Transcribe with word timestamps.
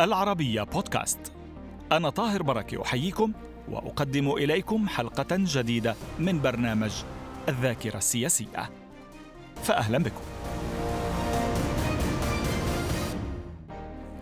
العربية 0.00 0.62
بودكاست. 0.62 1.32
أنا 1.92 2.10
طاهر 2.10 2.42
بركة 2.42 2.82
أحييكم 2.82 3.32
وأقدم 3.68 4.30
إليكم 4.30 4.88
حلقة 4.88 5.26
جديدة 5.30 5.94
من 6.18 6.40
برنامج 6.40 6.92
الذاكرة 7.48 7.96
السياسية. 7.96 8.70
فأهلا 9.62 9.98
بكم. 9.98 10.20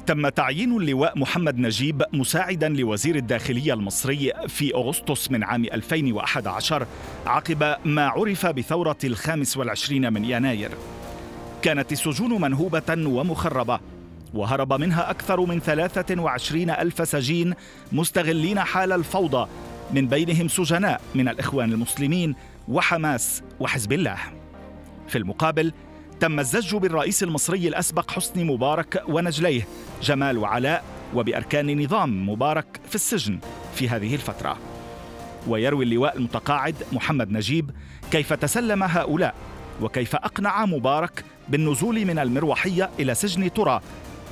تم 0.06 0.29
تعيين 0.29 0.77
اللواء 0.77 1.18
محمد 1.18 1.59
نجيب 1.59 2.02
مساعدا 2.12 2.68
لوزير 2.68 3.16
الداخلية 3.16 3.75
المصري 3.75 4.33
في 4.48 4.75
أغسطس 4.75 5.30
من 5.30 5.45
عام 5.45 5.64
2011 5.64 6.86
عقب 7.27 7.77
ما 7.84 8.09
عرف 8.09 8.47
بثورة 8.47 8.98
الخامس 9.05 9.56
والعشرين 9.56 10.12
من 10.12 10.25
يناير. 10.25 10.70
كانت 11.62 11.92
السجون 11.92 12.41
منهوبة 12.41 13.06
ومخربة 13.06 13.80
وهرب 14.34 14.73
منها 14.73 15.11
أكثر 15.11 15.41
من 15.41 15.61
23 15.61 16.70
ألف 16.70 17.09
سجين 17.09 17.55
مستغلين 17.92 18.61
حال 18.61 18.92
الفوضى 18.92 19.48
من 19.91 20.09
بينهم 20.09 20.48
سجناء 20.48 21.01
من 21.15 21.29
الإخوان 21.29 21.73
المسلمين 21.73 22.34
وحماس 22.69 23.42
وحزب 23.61 23.92
الله. 23.92 24.19
في 25.09 25.19
المقابل 25.19 25.73
تم 26.20 26.41
الزج 26.41 26.77
بالرئيس 26.77 27.23
المصري 27.23 27.69
الأسبق 27.69 28.11
حسني 28.11 28.45
مبارك 28.45 29.02
ونجليه 29.09 29.66
جمال 30.02 30.39
وعلاء 30.39 30.84
وبأركان 31.14 31.84
نظام 31.84 32.28
مبارك 32.28 32.80
في 32.89 32.95
السجن 32.95 33.39
في 33.75 33.89
هذه 33.89 34.14
الفترة. 34.14 34.59
ويروي 35.48 35.84
اللواء 35.84 36.17
المتقاعد 36.17 36.75
محمد 36.92 37.33
نجيب 37.33 37.70
كيف 38.11 38.33
تسلم 38.33 38.83
هؤلاء 38.83 39.34
وكيف 39.80 40.17
أقنع 40.17 40.67
مبارك 40.67 41.25
بالنزول 41.48 42.05
من 42.05 42.19
المروحية 42.19 42.91
إلى 43.01 43.14
سجن 43.14 43.53
ترى 43.53 43.80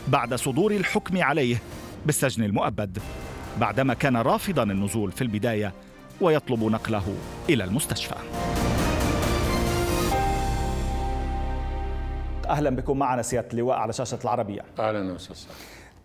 بعد 0.09 0.35
صدور 0.35 0.71
الحكم 0.71 1.23
عليه 1.23 1.57
بالسجن 2.07 2.45
المؤبد 2.45 2.99
بعدما 3.61 3.95
كان 3.95 4.17
رافضا 4.17 4.63
النزول 4.63 5.13
في 5.13 5.23
البداية 5.23 5.73
ويطلب 6.21 6.65
نقله 6.65 7.15
إلى 7.51 7.65
المستشفى. 7.65 8.15
أهلا 12.49 12.71
بكم 12.71 12.99
معنا 12.99 13.23
سيادة 13.23 13.49
اللواء 13.53 13.77
على 13.79 13.93
شاشة 13.93 14.19
العربية. 14.25 14.61
أهلا 14.79 15.13
وسهلا. 15.13 15.37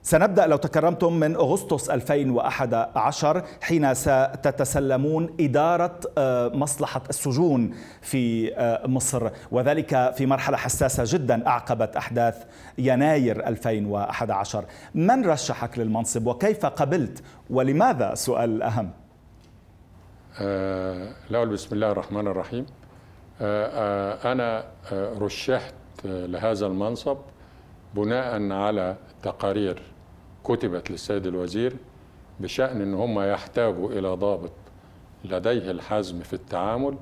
سنبدأ 0.08 0.48
لو 0.48 0.58
تكرمتم 0.58 1.14
من 1.14 1.36
أغسطس 1.36 1.90
2011 1.90 3.44
حين 3.62 3.94
ستتسلمون 3.94 5.36
إدارة 5.40 6.00
آه، 6.18 6.48
مصلحة 6.48 7.02
السجون 7.10 7.76
في 8.02 8.56
آه، 8.56 8.88
مصر. 8.88 9.30
وذلك 9.52 10.14
في 10.18 10.26
مرحلة 10.26 10.58
حساسة 10.58 11.04
جدا 11.18 11.48
أعقبت 11.48 11.96
أحداث 11.96 12.44
يناير 12.78 13.48
2011 13.48 14.66
من 14.96 15.26
رشحك 15.26 15.80
للمنصب 15.80 16.28
وكيف 16.28 16.66
قبلت؟ 16.66 17.24
ولماذا؟ 17.50 18.16
سؤال 18.16 18.50
الأهم 18.50 18.92
آه 20.42 21.08
الأول 21.30 21.50
بسم 21.50 21.76
الله 21.76 21.92
الرحمن 21.92 22.28
الرحيم. 22.28 22.66
آه 23.42 23.68
آه 24.24 24.32
أنا 24.32 24.64
آه 24.92 25.14
رشحت 25.20 25.74
لهذا 26.06 26.66
المنصب 26.68 27.18
بناء 27.96 28.52
على 28.52 28.96
تقارير 29.24 29.97
كتبت 30.48 30.92
للسيد 30.92 31.28
الوزير 31.28 31.74
بشأن 32.40 32.82
أن 32.82 32.94
هم 32.94 33.20
يحتاجوا 33.20 33.92
إلى 33.92 34.08
ضابط 34.08 34.52
لديه 35.26 35.72
الحزم 35.72 36.20
في 36.20 36.34
التعامل 36.34 36.96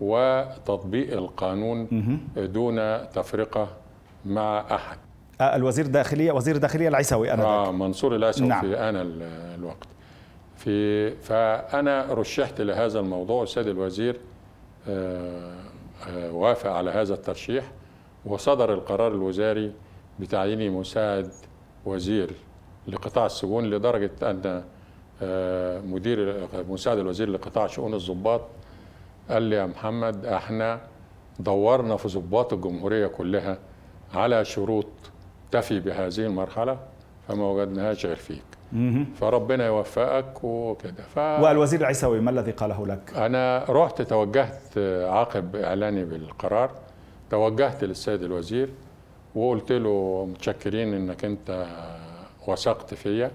وتطبيق 0.00 1.12
القانون 1.12 1.88
دون 2.36 3.08
تفرقة 3.10 3.68
مع 4.24 4.64
أحد. 4.74 4.98
آه، 5.40 5.56
الوزير 5.56 5.84
الداخلية 5.84 6.32
وزير 6.32 6.54
الداخلية 6.54 6.88
العيسوي 6.88 7.32
أنا 7.32 7.44
آه 7.44 7.72
منصور 7.72 8.16
العيسوي 8.16 8.48
نعم. 8.48 8.60
في 8.60 8.78
أنا 8.78 9.02
الوقت. 9.54 9.88
في 10.56 11.10
فأنا 11.10 12.06
رشحت 12.10 12.60
لهذا 12.60 13.00
الموضوع 13.00 13.42
السيد 13.42 13.66
الوزير 13.68 14.20
آه، 14.88 15.54
آه، 16.08 16.32
وافق 16.32 16.70
على 16.70 16.90
هذا 16.90 17.14
الترشيح 17.14 17.64
وصدر 18.26 18.72
القرار 18.74 19.12
الوزاري 19.12 19.72
بتعييني 20.20 20.70
مساعد 20.70 21.30
وزير. 21.86 22.30
لقطاع 22.88 23.26
السجون 23.26 23.64
لدرجة 23.70 24.10
أن 24.22 24.62
آه، 25.22 25.80
مدير 25.80 26.48
مساعد 26.68 26.98
الوزير 26.98 27.28
لقطاع 27.28 27.66
شؤون 27.66 27.94
الضباط 27.94 28.40
قال 29.30 29.42
لي 29.42 29.56
يا 29.56 29.66
محمد 29.66 30.26
إحنا 30.26 30.80
دورنا 31.38 31.96
في 31.96 32.08
ضباط 32.08 32.52
الجمهورية 32.52 33.06
كلها 33.06 33.58
على 34.14 34.44
شروط 34.44 34.86
تفي 35.50 35.80
بهذه 35.80 36.18
المرحلة 36.18 36.78
فما 37.28 37.44
وجدناهاش 37.50 38.06
غير 38.06 38.16
فيك. 38.16 38.42
فربنا 39.20 39.66
يوفقك 39.66 40.44
وكده. 40.44 41.02
ف... 41.14 41.18
والوزير 41.18 41.80
العيسوي 41.80 42.20
ما 42.20 42.30
الذي 42.30 42.50
قاله 42.50 42.86
لك؟ 42.86 43.12
أنا 43.16 43.64
رحت 43.68 44.02
توجهت 44.02 44.78
عقب 45.08 45.56
إعلاني 45.56 46.04
بالقرار 46.04 46.70
توجهت 47.30 47.84
للسيد 47.84 48.22
الوزير 48.22 48.68
وقلت 49.34 49.72
له 49.72 50.26
متشكرين 50.30 50.94
إنك 50.94 51.24
أنت 51.24 51.66
وثقت 52.48 52.94
فيا 52.94 53.30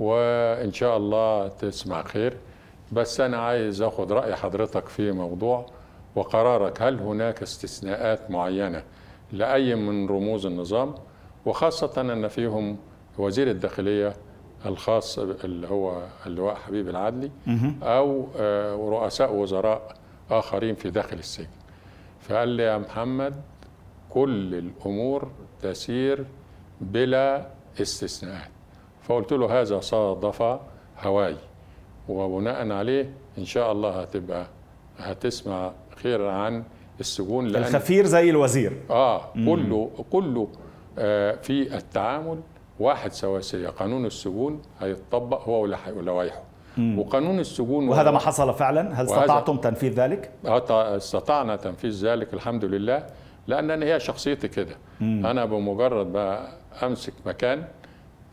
وإن 0.00 0.72
شاء 0.72 0.96
الله 0.96 1.48
تسمع 1.48 2.02
خير. 2.02 2.36
بس 2.92 3.20
أنا 3.20 3.36
عايز 3.36 3.82
آخد 3.82 4.12
رأي 4.12 4.36
حضرتك 4.36 4.88
في 4.88 5.12
موضوع 5.12 5.66
وقرارك 6.16 6.82
هل 6.82 6.98
هناك 6.98 7.42
استثناءات 7.42 8.30
معينة 8.30 8.82
لأي 9.32 9.74
من 9.74 10.08
رموز 10.08 10.46
النظام؟ 10.46 10.94
وخاصة 11.46 12.00
أن 12.00 12.28
فيهم 12.28 12.76
وزير 13.18 13.50
الداخلية 13.50 14.12
الخاص 14.66 15.18
اللي 15.18 15.68
هو 15.68 16.02
اللواء 16.26 16.54
حبيب 16.54 16.88
العدلي 16.88 17.30
أو 17.82 18.26
آه، 18.36 18.74
رؤساء 18.74 19.34
وزراء 19.34 19.94
آخرين 20.30 20.74
في 20.74 20.90
داخل 20.90 21.18
السجن. 21.18 21.46
فقال 22.20 22.48
لي 22.48 22.62
يا 22.62 22.78
محمد 22.78 23.34
كل 24.10 24.54
الأمور 24.54 25.30
تسير 25.62 26.24
بلا 26.80 27.46
استثناءات 27.80 28.50
فقلت 29.02 29.32
له 29.32 29.60
هذا 29.60 29.80
صادف 29.80 30.42
هواي 31.00 31.36
وبناء 32.08 32.70
عليه 32.72 33.10
إن 33.38 33.44
شاء 33.44 33.72
الله 33.72 34.00
هتبقى 34.02 34.46
هتسمع 34.98 35.72
خير 36.02 36.26
عن 36.26 36.62
السجون 37.00 37.46
لأن 37.46 37.62
الخفير 37.62 38.06
زي 38.06 38.30
الوزير. 38.30 38.72
آه 38.90 39.20
كله 39.34 39.90
كله 40.12 40.48
آه 40.98 41.34
في 41.42 41.76
التعامل 41.76 42.40
واحد 42.80 43.12
سواسيه 43.12 43.68
قانون 43.68 44.06
السجون 44.06 44.62
هيتطبق 44.80 45.48
هو 45.48 45.60
ولوائحه 45.96 46.42
وقانون 46.96 47.38
السجون 47.40 47.88
وهذا 47.88 48.10
ما 48.10 48.18
حصل 48.18 48.54
فعلا؟ 48.54 49.00
هل 49.00 49.04
استطعتم 49.04 49.56
تنفيذ 49.56 49.92
ذلك؟ 49.92 50.30
استطعنا 50.44 51.56
تنفيذ 51.56 52.06
ذلك 52.06 52.34
الحمد 52.34 52.64
لله 52.64 53.06
لأن 53.46 53.82
هي 53.82 54.00
شخصيتي 54.00 54.48
كده. 54.48 54.76
أنا 55.00 55.44
بمجرد 55.44 56.12
بقى 56.12 56.48
أمسك 56.82 57.12
مكان 57.26 57.64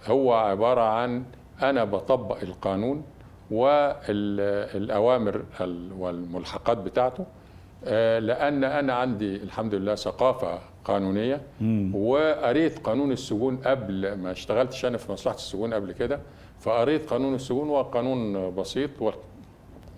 هو 0.08 0.34
عبارة 0.34 0.82
عن 0.82 1.24
أنا 1.64 1.84
بطبق 1.84 2.38
القانون 2.42 3.04
والأوامر 3.52 5.42
والملحقات 5.98 6.78
بتاعته 6.78 7.26
آه، 7.86 8.20
لأن 8.20 8.64
أنا 8.64 8.94
عندي 8.94 9.36
الحمد 9.36 9.76
لله 9.76 9.96
ثقافة 9.96 10.60
قانونية 10.86 11.42
وقريت 11.94 12.80
قانون 12.80 13.12
السجون 13.12 13.58
قبل 13.58 14.14
ما 14.14 14.32
اشتغلتش 14.32 14.86
أنا 14.86 14.98
في 14.98 15.12
مصلحة 15.12 15.36
السجون 15.36 15.74
قبل 15.74 15.92
كده 15.92 16.20
فقريت 16.60 17.10
قانون 17.10 17.36
السجون 17.36 17.69
وقانون 17.69 18.56
بسيط 18.56 18.90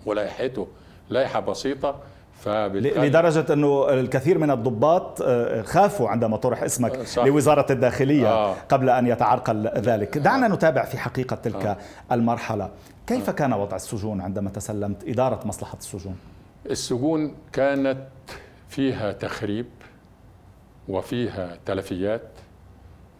ولائحته 0.06 0.66
لائحة 1.10 1.40
بسيطة 1.40 2.00
لدرجة 2.46 3.52
أنه 3.52 3.88
الكثير 3.90 4.38
من 4.38 4.50
الضباط 4.50 5.22
آه، 5.22 5.62
خافوا 5.62 6.08
عندما 6.08 6.36
طرح 6.36 6.62
اسمك 6.62 6.94
آه، 6.94 7.04
صح. 7.04 7.24
لوزارة 7.24 7.72
الداخلية 7.72 8.28
آه. 8.28 8.54
قبل 8.68 8.90
أن 8.90 9.06
يتعرقل 9.06 9.68
ذلك 9.68 10.18
دعنا 10.18 10.48
نتابع 10.48 10.84
في 10.84 10.98
حقيقة 10.98 11.36
تلك 11.36 11.66
آه. 11.66 11.76
المرحلة 12.12 12.70
كيف 13.06 13.28
آه. 13.28 13.32
كان 13.32 13.52
وضع 13.52 13.76
السجون 13.76 14.20
عندما 14.20 14.50
تسلمت 14.50 15.08
إدارة 15.08 15.46
مصلحة 15.46 15.78
السجون؟ 15.78 16.16
السجون 16.70 17.34
كانت 17.52 18.06
فيها 18.68 19.12
تخريب 19.12 19.66
وفيها 20.88 21.58
تلفيات 21.66 22.28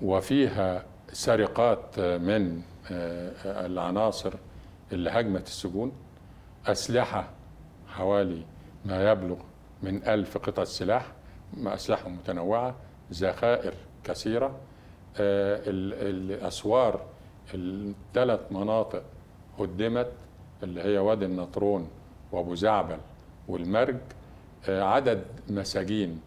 وفيها 0.03 0.85
سرقات 1.13 2.01
من 2.01 2.61
العناصر 3.47 4.33
اللي 4.93 5.11
هجمت 5.11 5.47
السجون 5.47 5.93
أسلحة 6.67 7.29
حوالي 7.89 8.43
ما 8.85 9.11
يبلغ 9.13 9.37
من 9.83 10.03
ألف 10.09 10.39
قطعة 10.39 10.65
سلاح 10.65 11.07
أسلحة 11.67 12.09
متنوعة 12.09 12.75
ذخائر 13.13 13.75
كثيرة 14.05 14.47
آه، 15.21 15.61
الأسوار 15.67 17.01
الثلاث 17.55 18.41
مناطق 18.51 19.03
هدمت 19.59 20.09
اللي 20.63 20.83
هي 20.83 20.99
وادي 20.99 21.25
النطرون 21.25 21.89
وأبو 22.33 22.55
زعبل 22.55 22.99
والمرج 23.49 23.97
آه، 24.69 24.83
عدد 24.83 25.25
مساجين 25.49 26.21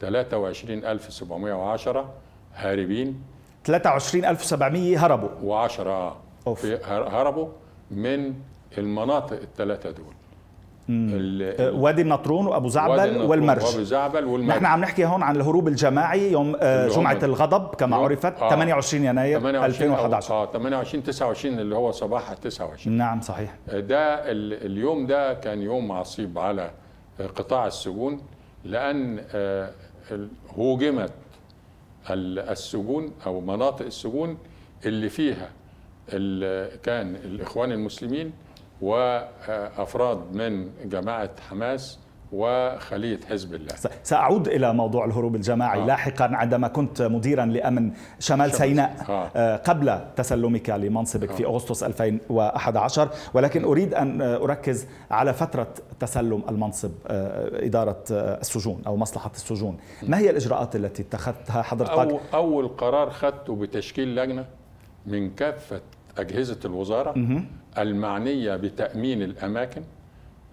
23710 0.00 2.14
هاربين. 2.54 3.22
23700 3.64 5.06
هربوا. 5.06 5.28
و10 5.68 5.80
آه 5.80 6.16
أوف. 6.46 6.60
في 6.60 6.76
هر- 6.84 7.08
هربوا 7.08 7.48
من 7.90 8.34
المناطق 8.78 9.40
الثلاثة 9.40 9.90
دول. 9.90 10.06
آه، 10.06 10.27
وادي 10.90 12.02
النطرون 12.02 12.46
وأبو 12.46 12.68
زعبل 12.68 13.22
والمرج 13.22 13.64
وأبو 13.64 13.82
زعبل 13.82 14.24
والمرج. 14.24 14.56
نحن 14.56 14.64
عم 14.66 14.80
نحكي 14.80 15.04
هون 15.06 15.22
عن 15.22 15.36
الهروب 15.36 15.68
الجماعي 15.68 16.32
يوم 16.32 16.56
آه، 16.60 16.88
جمعة 16.88 17.18
الغضب 17.22 17.74
كما 17.74 17.96
يوم- 17.96 18.04
عرفت 18.04 18.42
آه. 18.42 18.50
28 18.50 19.04
يناير 19.04 19.40
28 19.40 19.62
أو- 19.90 19.92
2011 19.98 20.34
آه 20.34 20.46
28 20.52 21.02
29 21.02 21.58
اللي 21.58 21.74
هو 21.76 21.90
صباح 21.92 22.32
29 22.34 22.96
نعم 22.96 23.20
صحيح. 23.20 23.54
ده 23.72 24.14
ال- 24.30 24.66
اليوم 24.66 25.06
ده 25.06 25.34
كان 25.34 25.62
يوم 25.62 25.92
عصيب 25.92 26.38
على 26.38 26.70
قطاع 27.36 27.66
السجون 27.66 28.20
لأن 28.64 29.20
آه، 29.34 29.70
هوجمت 30.58 31.12
ال- 32.10 32.38
السجون 32.38 33.12
أو 33.26 33.40
مناطق 33.40 33.86
السجون 33.86 34.38
اللي 34.86 35.08
فيها 35.08 35.50
كان 36.82 37.16
الإخوان 37.24 37.72
المسلمين 37.72 38.32
وأفراد 38.80 40.36
من 40.36 40.70
جماعة 40.84 41.30
حماس 41.50 41.98
وخلية 42.32 43.20
حزب 43.30 43.54
الله. 43.54 43.76
س- 43.76 43.88
سأعود 44.02 44.48
إلى 44.48 44.72
موضوع 44.74 45.04
الهروب 45.04 45.34
الجماعي. 45.34 45.80
آه. 45.82 45.86
لاحقا 45.86 46.24
عندما 46.36 46.68
كنت 46.68 47.02
مديرا 47.02 47.44
لأمن 47.44 47.90
شمال 48.18 48.48
شمال. 48.48 48.52
سيناء 48.52 48.96
آه. 49.08 49.30
آه، 49.36 49.56
قبل 49.56 49.98
تسلمك 50.16 50.70
لمنصبك 50.70 51.30
في 51.32 51.44
أغسطس 51.46 51.82
2011 51.82 53.08
ولكن 53.34 53.64
أريد 53.64 53.94
أن 53.94 54.22
آه، 54.22 54.36
أركز 54.44 54.86
على 55.10 55.32
فترة 55.32 55.68
تسلم 56.00 56.42
المنصب 56.48 56.90
آه، 57.06 57.66
إدارة 57.66 58.04
آه، 58.12 58.40
السجون 58.40 58.82
أو 58.86 58.96
مصلحة 58.96 59.30
السجون. 59.34 59.76
ما 60.02 60.18
هي 60.18 60.30
الإجراءات 60.30 60.76
التي 60.76 61.02
اتخذتها؟ 61.02 61.62
حضرتك؟ 61.62 61.90
أو 61.92 62.20
أول 62.34 62.68
قرار 62.68 63.10
خدته 63.10 63.56
بتشكيل 63.56 64.16
لجنة 64.16 64.44
من 65.06 65.30
كافة 65.34 65.80
أجهزة 66.18 66.58
الوزارة 66.64 67.12
المعنية 67.78 68.56
بتأمين 68.56 69.22
الأماكن 69.22 69.82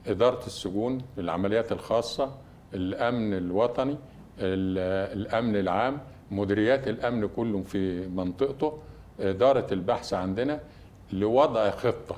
إدارة 0.08 0.46
السجون 0.46 1.02
العمليات 1.18 1.72
الخاصة 1.72 2.32
الأمن 2.74 3.34
الوطني 3.34 3.98
ال- 4.40 5.18
الأمن 5.20 5.56
العام 5.56 5.98
مديريات 6.32 6.88
الأمن 6.88 7.28
كلهم 7.28 7.64
في 7.64 8.08
منطقته 8.08 8.78
إدارة 9.20 9.68
البحث 9.72 10.14
عندنا 10.14 10.60
لوضع 11.14 11.70
خطة 11.70 12.16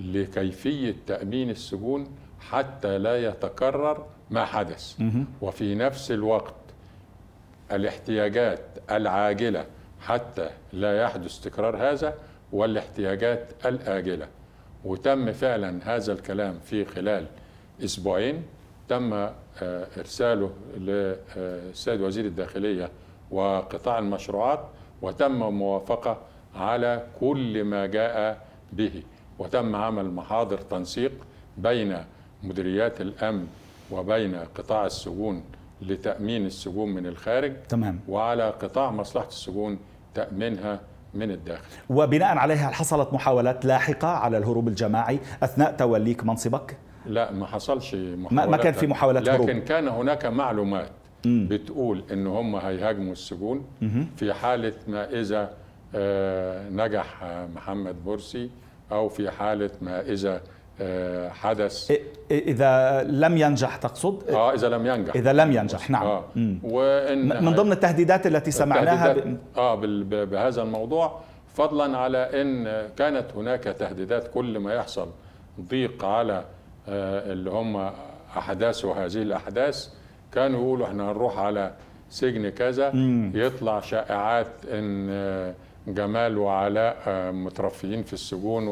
لكيفية 0.00 0.94
تأمين 1.06 1.50
السجون 1.50 2.06
حتى 2.40 2.98
لا 2.98 3.16
يتكرر 3.28 4.06
ما 4.30 4.44
حدث. 4.44 5.00
وفي 5.40 5.74
نفس 5.74 6.10
الوقت 6.10 6.54
الاحتياجات 7.72 8.60
العاجلة 8.90 9.66
حتى 10.00 10.50
لا 10.72 11.02
يحدث 11.02 11.40
تكرار 11.40 11.76
هذا 11.76 12.14
والاحتياجات 12.52 13.66
الآجلة. 13.66 14.28
وتم 14.84 15.32
فعلا 15.32 15.96
هذا 15.96 16.12
الكلام 16.12 16.58
في 16.58 16.84
خلال 16.84 17.26
أسبوعين. 17.84 18.42
تم 18.88 19.12
آه، 19.12 19.32
إرساله 19.98 20.50
للسيد 20.76 22.00
وزير 22.00 22.24
الداخلية 22.24 22.90
وقطاع 23.30 23.98
المشروعات 23.98 24.64
وتم 25.02 25.32
موافقة 25.32 26.18
على 26.54 27.06
كل 27.20 27.64
ما 27.64 27.86
جاء 27.86 28.46
به. 28.72 29.02
وتم 29.38 29.76
عمل 29.76 30.10
محاضر 30.10 30.58
تنسيق 30.58 31.12
بين 31.56 31.96
مديريات 32.42 33.00
الأمن 33.00 33.46
وبين 33.90 34.34
قطاع 34.34 34.86
السجون 34.86 35.44
لتأمين 35.82 36.46
السجون 36.46 36.88
من 36.88 37.06
الخارج. 37.06 37.52
تمام. 37.68 38.00
وعلى 38.08 38.50
قطاع 38.50 38.90
مصلحة 38.90 39.28
السجون 39.28 39.78
تأمينها 40.14 40.80
من 41.14 41.30
الداخل 41.30 41.62
وبناء 41.90 42.38
عليها 42.38 42.70
حصلت 42.70 43.12
محاولات 43.12 43.64
لاحقة 43.64 44.08
على 44.08 44.38
الهروب 44.38 44.68
الجماعي 44.68 45.18
أثناء 45.42 45.72
توليك 45.76 46.24
منصبك 46.24 46.76
لا 47.06 47.32
ما 47.32 47.46
حصلش 47.46 47.94
محاولات 47.94 48.48
ما 48.48 48.56
كان 48.56 48.72
في 48.72 48.86
محاولات 48.86 49.22
لكن 49.22 49.32
هروب. 49.34 49.50
كان 49.50 49.88
هناك 49.88 50.26
معلومات 50.26 50.90
مم. 51.26 51.48
بتقول 51.50 52.04
إن 52.12 52.26
هم 52.26 52.56
هيهاجموا 52.56 53.12
السجون 53.12 53.64
في 54.16 54.32
حالة 54.32 54.72
ما 54.88 55.10
إذا 55.20 55.50
آه، 55.94 56.68
نجح 56.68 57.24
محمد 57.54 57.96
مرسي 58.06 58.50
أو 58.92 59.08
في 59.08 59.30
حالة 59.30 59.70
ما 59.82 60.00
إذا 60.00 60.40
حدث. 61.30 61.92
إ- 61.92 61.96
إذا 62.30 63.02
لم 63.02 63.36
ينجح 63.36 63.76
تقصد؟ 63.76 64.30
آه 64.30 64.54
إذا 64.54 64.68
لم 64.68 64.86
ينجح. 64.86 65.14
إذا 65.14 65.32
لم 65.32 65.52
ينجح 65.52 65.90
نعم. 65.90 66.20
مم. 66.36 66.58
وإن 66.62 67.44
من 67.44 67.54
ضمن 67.54 67.72
التهديدات 67.72 68.26
التي 68.26 68.50
سمعناها 68.50 69.12
التهديدات- 69.12 69.26
ب... 69.54 69.58
آه 69.58 69.74
بهذا 70.24 70.62
الموضوع 70.62 71.20
فضلا 71.54 71.98
على 71.98 72.18
إن 72.42 72.88
كانت 72.96 73.24
هناك 73.36 73.62
تهديدات 73.64 74.28
كل 74.34 74.58
ما 74.58 74.74
يحصل 74.74 75.08
ضيق 75.60 76.04
على 76.04 76.44
آه، 76.88 77.32
اللي 77.32 77.50
هم 77.50 77.90
أحداث 78.36 78.84
وهذه 78.84 79.22
الأحداث. 79.22 79.88
كانوا 80.32 80.60
يقولوا 80.60 80.86
إحنا 80.86 81.10
هنروح 81.12 81.38
على 81.38 81.72
سجن 82.10 82.48
كذا 82.48 82.92
يطلع 83.34 83.80
شائعات 83.80 84.46
إن 84.72 85.06
آه، 85.10 85.54
جمال 85.86 86.38
وعلاء 86.38 86.96
آه، 87.06 87.30
مترفيين 87.30 88.02
في 88.02 88.12
السجون 88.12 88.68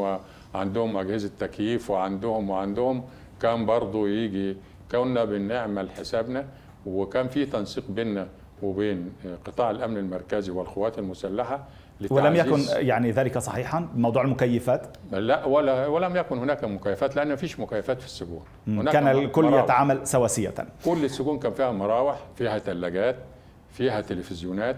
وعندهم 0.56 0.96
أجهزة 0.96 1.30
تكييف 1.40 1.90
وعندهم 1.90 2.50
وعندهم 2.50 3.04
كان 3.42 3.66
برضو 3.66 4.06
يجي 4.06 4.56
كنا 4.92 5.24
بنعمل 5.24 5.90
حسابنا 5.90 6.44
وكان 6.86 7.28
في 7.28 7.46
تنسيق 7.46 7.84
بيننا 7.88 8.28
وبين 8.62 9.12
قطاع 9.44 9.70
الأمن 9.70 9.96
المركزي 9.96 10.50
والقوات 10.50 10.98
المسلحة 10.98 11.64
ولم 12.10 12.36
يكن 12.36 12.60
يعني 12.70 13.10
ذلك 13.10 13.38
صحيحا؟ 13.38 13.88
موضوع 13.94 14.22
المكيفات؟ 14.24 14.96
لا 15.12 15.44
ولا 15.44 15.86
ولم 15.86 16.16
يكن 16.16 16.38
هناك 16.38 16.64
مكيفات 16.64 17.16
لأن 17.16 17.28
ما 17.28 17.36
فيش 17.36 17.60
مكيفات 17.60 18.00
في 18.00 18.06
السجون. 18.06 18.42
هناك 18.66 18.92
كان 18.92 19.08
الكل 19.08 19.44
مراوح. 19.44 19.64
يتعامل 19.64 20.06
سواسية. 20.06 20.54
كل 20.84 21.04
السجون 21.04 21.38
كان 21.38 21.52
فيها 21.52 21.72
مراوح 21.72 22.18
فيها 22.36 22.58
ثلاجات 22.58 23.16
فيها 23.72 24.00
تلفزيونات 24.00 24.76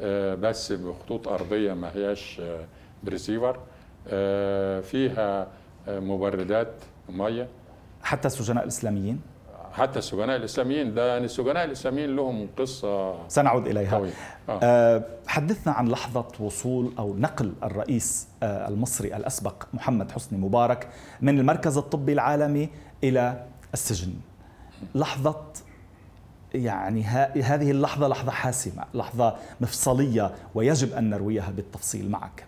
آه، 0.00 0.34
بس 0.34 0.72
بخطوط 0.72 1.28
أرضية 1.28 1.72
ما 1.72 1.90
هياش 1.94 2.40
بريسيفر 3.02 3.50
آه، 3.56 3.71
فيها 4.80 5.46
آه، 5.88 6.00
مبردات 6.00 6.72
مية. 7.08 7.48
حتى 8.02 8.28
السجناء 8.28 8.62
الإسلاميين؟ 8.62 9.20
حتى 9.72 9.98
السجناء 9.98 10.36
الإسلاميين 10.36 10.94
ده 10.94 11.06
يعني 11.12 11.24
السجناء 11.24 11.64
الإسلاميين 11.64 12.16
لهم 12.16 12.48
قصة 12.58 13.28
سنعود 13.28 13.66
إليها. 13.66 13.96
قوية. 13.96 14.12
آه. 14.48 14.60
آه، 14.62 15.02
حدثنا 15.26 15.72
عن 15.72 15.88
لحظة 15.88 16.26
وصول 16.40 16.92
أو 16.98 17.16
نقل 17.16 17.52
الرئيس 17.62 18.28
آه، 18.42 18.68
المصري 18.68 19.16
الأسبق 19.16 19.64
محمد 19.74 20.10
حسني 20.12 20.38
مبارك 20.38 20.88
من 21.20 21.38
المركز 21.38 21.76
الطبي 21.76 22.12
العالمي 22.12 22.68
إلى 23.04 23.46
السجن. 23.74 24.12
لحظة 24.94 25.36
يعني 26.54 27.02
هذه 27.42 27.70
اللحظة 27.70 28.08
لحظة 28.08 28.30
حاسمة 28.30 28.84
لحظة 28.94 29.36
مفصلية 29.60 30.34
ويجب 30.54 30.92
أن 30.92 31.10
نرويها 31.10 31.50
بالتفصيل 31.50 32.10
معك. 32.10 32.44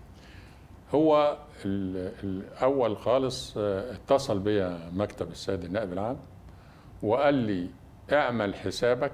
هو 0.95 1.37
ال- 1.64 2.12
الأول 2.25 2.97
خالص 2.97 3.55
آه، 3.57 3.93
اتصل 3.95 4.38
بيا 4.38 4.91
مكتب 4.93 5.31
السيد 5.31 5.64
النائب 5.64 5.93
العام 5.93 6.17
وقال 7.03 7.35
لي 7.35 7.69
اعمل 8.12 8.55
حسابك 8.55 9.12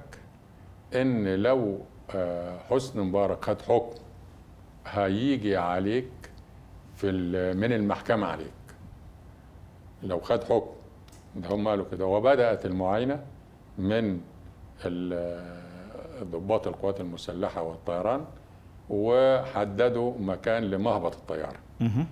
إن 0.94 1.34
لو 1.34 1.78
آه، 2.14 2.58
حسني 2.70 3.02
مبارك 3.02 3.44
خد 3.44 3.62
حكم 3.62 3.96
هيجي 4.86 5.56
عليك 5.56 6.10
في 6.96 7.12
من 7.56 7.72
المحكمة 7.72 8.26
عليك. 8.26 8.52
لو 10.02 10.20
خد 10.20 10.44
حكم 10.44 10.70
ده 11.36 11.48
هم 11.54 11.68
قالوا 11.68 11.84
كده. 11.92 12.06
وبدأت 12.06 12.66
المعاينة 12.66 13.22
من 13.78 14.20
ال- 14.84 15.60
ضباط 16.24 16.66
القوات 16.66 17.00
المسلحة 17.00 17.62
والطيران 17.62 18.24
وحددوا 18.90 20.12
مكان 20.20 20.62
لمهبط 20.64 21.14
الطيارة. 21.14 21.56
مهم. 21.80 22.06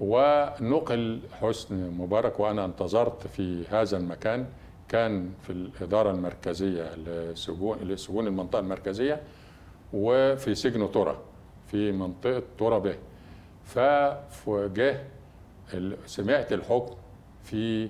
ونقل 0.00 1.20
حسني 1.40 1.90
مبارك 1.90 2.40
وأنا 2.40 2.64
انتظرت 2.64 3.26
في 3.26 3.66
هذا 3.70 3.96
المكان 3.96 4.46
كان 4.88 5.30
في 5.42 5.50
الإدارة 5.50 6.10
المركزية 6.10 6.94
لسجون 6.94 7.78
لسجون 7.78 8.26
المنطقة 8.26 8.60
المركزية 8.60 9.20
وفي 9.92 10.54
سجن 10.54 10.92
ترى 10.92 11.18
في 11.66 11.92
منطقة 11.92 12.42
ترى 12.58 12.80
به 12.80 12.94
فجه 13.64 15.00
سمعت 16.06 16.52
الحكم 16.52 16.94
في 17.44 17.88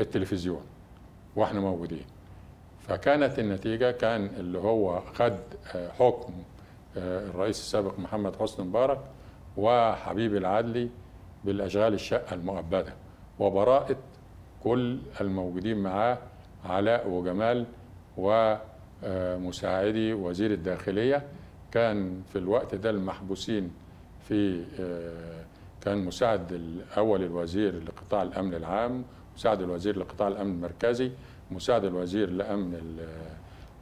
التلفزيون 0.00 0.62
وإحنا 1.36 1.60
موجودين. 1.60 2.04
فكانت 2.88 3.38
النتيجة 3.38 3.90
كان 3.90 4.26
اللي 4.26 4.58
هو 4.58 5.00
خد 5.14 5.36
آه، 5.74 5.88
حكم 5.98 6.32
الرئيس 6.96 7.58
السابق 7.60 7.98
محمد 7.98 8.36
حسني 8.36 8.66
مبارك 8.66 9.00
وحبيب 9.56 10.36
العدلي 10.36 10.88
بالأشغال 11.44 11.94
الشقة 11.94 12.34
المؤبدة 12.34 12.94
وبراءه 13.38 13.96
كل 14.64 14.98
الموجودين 15.20 15.78
معاه 15.82 16.18
علاء 16.64 17.08
وجمال 17.08 17.66
ومساعدي 18.16 20.12
وزير 20.12 20.50
الداخلية. 20.52 21.26
كان 21.72 22.22
في 22.32 22.38
الوقت 22.38 22.74
ده 22.74 22.90
المحبوسين 22.90 23.70
في 24.28 24.64
آه، 24.80 25.44
كان 25.80 25.98
مساعد 26.04 26.52
الأول 26.52 27.22
الوزير 27.22 27.82
لقطاع 27.84 28.22
الأمن 28.22 28.54
العام 28.54 29.04
مساعد 29.36 29.62
الوزير 29.62 29.98
لقطاع 29.98 30.28
الأمن 30.28 30.50
المركزي 30.54 31.10
مساعد 31.50 31.84
الوزير 31.84 32.30
لأمن 32.30 32.98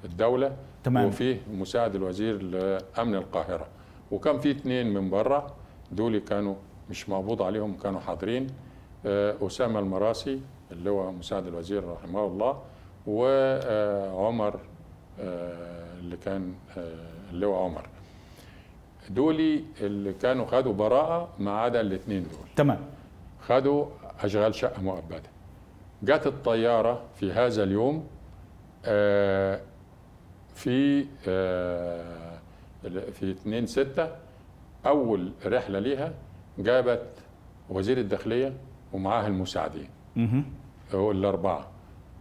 الدولة 0.05 0.57
تمام. 0.85 1.07
وفيه 1.09 1.41
مساعد 1.53 1.95
الوزير 1.95 2.43
لأمن 2.43 3.15
القاهرة. 3.15 3.67
وكان 4.11 4.39
في 4.39 4.51
اثنين 4.51 4.95
من 4.95 5.11
بره 5.11 5.55
دول 5.93 6.19
كانوا 6.19 6.55
مش 6.91 7.09
مقبوض 7.09 7.43
عليهم 7.43 7.77
كانوا 7.77 8.01
حاضرين 8.01 8.47
آه، 9.07 9.35
أسامة 9.43 9.81
المراسي 9.81 10.41
اللي 10.73 10.91
هو 10.91 11.13
مساعد 11.13 11.47
الوزير 11.47 11.89
رحمه 11.93 12.25
الله 12.27 12.63
وعمر 13.07 14.61
آه، 15.21 15.99
اللي 15.99 16.17
كان 16.17 16.55
اللي 17.31 17.47
هو 17.47 17.65
عمر. 17.65 17.89
دولي 19.11 19.65
اللي 19.81 20.13
كانوا 20.13 20.47
خدوا 20.47 20.73
براءة 20.73 21.29
ما 21.39 21.51
عدا 21.61 21.81
الاثنين 21.81 22.23
دول. 22.23 22.49
تمام. 22.57 22.79
خدوا 23.41 23.87
أشغال 24.21 24.55
شقة 24.55 24.83
مؤبدة. 24.83 25.23
جت 26.03 26.27
الطيارة 26.27 27.03
في 27.17 27.33
هذا 27.33 27.63
اليوم 27.63 28.07
آه، 28.85 29.61
في 30.55 31.07
آه، 31.29 32.39
في 33.13 33.31
2 33.31 33.67
6 33.67 34.09
أول 34.87 35.33
رحلة 35.47 35.79
ليها 35.79 36.13
جابت 36.59 37.07
وزير 37.71 37.99
الداخلية 37.99 38.53
ومعاها 38.93 39.27
المساعدين. 39.27 39.89
الأربعة. 40.95 41.67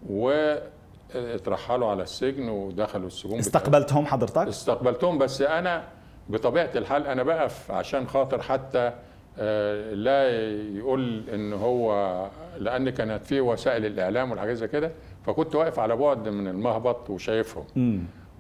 واترحلوا 0.10 1.88
على 1.88 2.04
السجن 2.04 2.50
ودخلوا 2.50 3.08
السجون 3.08 3.40
استقبلتهم 3.40 4.06
حضرتك؟ 4.06 4.48
استقبلتهم 4.48 5.18
بس 5.18 5.42
أنا 5.42 5.84
بطبيعة 6.30 6.70
الحال 6.76 7.08
أنا 7.08 7.24
بقف 7.24 7.72
عشان 7.72 8.08
خاطر 8.08 8.42
حتى 8.42 8.94
آه، 9.40 9.94
لا 9.94 10.30
يقول 10.78 11.30
إن 11.30 11.54
هو 11.54 12.28
لأن 12.60 12.90
كانت 12.90 13.26
في 13.26 13.42
وسائل 13.42 13.86
الإعلام 13.86 14.32
والحاجات 14.32 14.56
زي 14.58 14.68
كده 14.68 14.92
فكنت 15.26 15.56
واقف 15.56 15.80
على 15.80 15.96
بعد 15.96 16.28
من 16.28 16.48
المهبط 16.48 17.10
وشايفهم. 17.10 17.64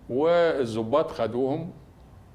والظباط 0.09 1.11
خدوهم 1.11 1.71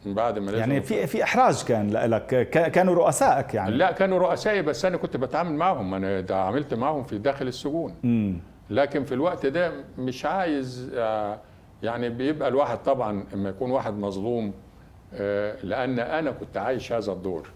بعد 0.07 0.39
ما 0.39 0.53
يعني 0.53 0.83
في 0.83 1.07
في 1.07 1.23
إحراج 1.23 1.65
كان 1.65 1.91
لك. 1.91 2.27
كانوا 2.51 2.95
رؤسائك 2.95 3.55
يعني. 3.55 3.71
لا 3.77 3.93
كانوا 3.93 4.19
رؤسائي 4.19 4.63
بس 4.63 4.85
أنا 4.85 4.97
كنت 4.97 5.17
بتعامل 5.17 5.53
معهم. 5.53 5.95
أنا 5.95 6.25
عملت 6.31 6.75
معهم 6.75 7.05
في 7.05 7.19
داخل 7.19 7.47
السجون. 7.49 7.95
مم. 8.03 8.39
لكن 8.71 9.05
في 9.05 9.15
الوقت 9.15 9.47
ده 9.47 9.73
مش 9.99 10.27
عايز 10.27 10.93
آه، 10.95 11.39
يعني 11.83 12.09
بيبقى 12.09 12.49
الواحد 12.49 12.79
طبعا 12.83 13.25
لما 13.35 13.49
يكون 13.49 13.71
واحد 13.71 13.95
مظلوم 13.95 14.53
آه، 15.15 15.57
لأن 15.63 15.99
أنا 15.99 16.31
كنت 16.31 16.57
عايش 16.57 16.93
هذا 16.93 17.13
الدور. 17.13 17.51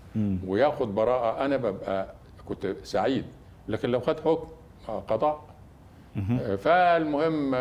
وياخد 0.46 0.94
براءة 0.94 1.44
أنا 1.44 1.56
ببقى 1.56 2.14
كنت 2.48 2.76
سعيد. 2.82 3.24
لكن 3.68 3.88
لو 3.90 4.00
خد 4.00 4.20
حكم 4.20 4.48
آه، 4.88 5.00
قضاء. 5.00 5.44
فالمهم 6.58 7.54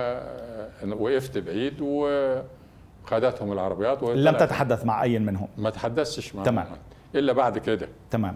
وقفت 1.01 1.38
بعيد 1.38 1.82
وخدتهم 1.82 3.51
العربيات 3.51 4.04
لم 4.04 4.38
تتحدث 4.38 4.86
مع 4.86 5.04
أي 5.04 5.20
منهم؟ 5.20 5.48
ما 5.58 5.70
تحدثتش 5.70 6.36
مع 6.36 6.44
تمام. 6.44 6.68
إلا 7.16 7.34
بعد 7.34 7.58
كده. 7.58 7.88
تمام. 8.12 8.36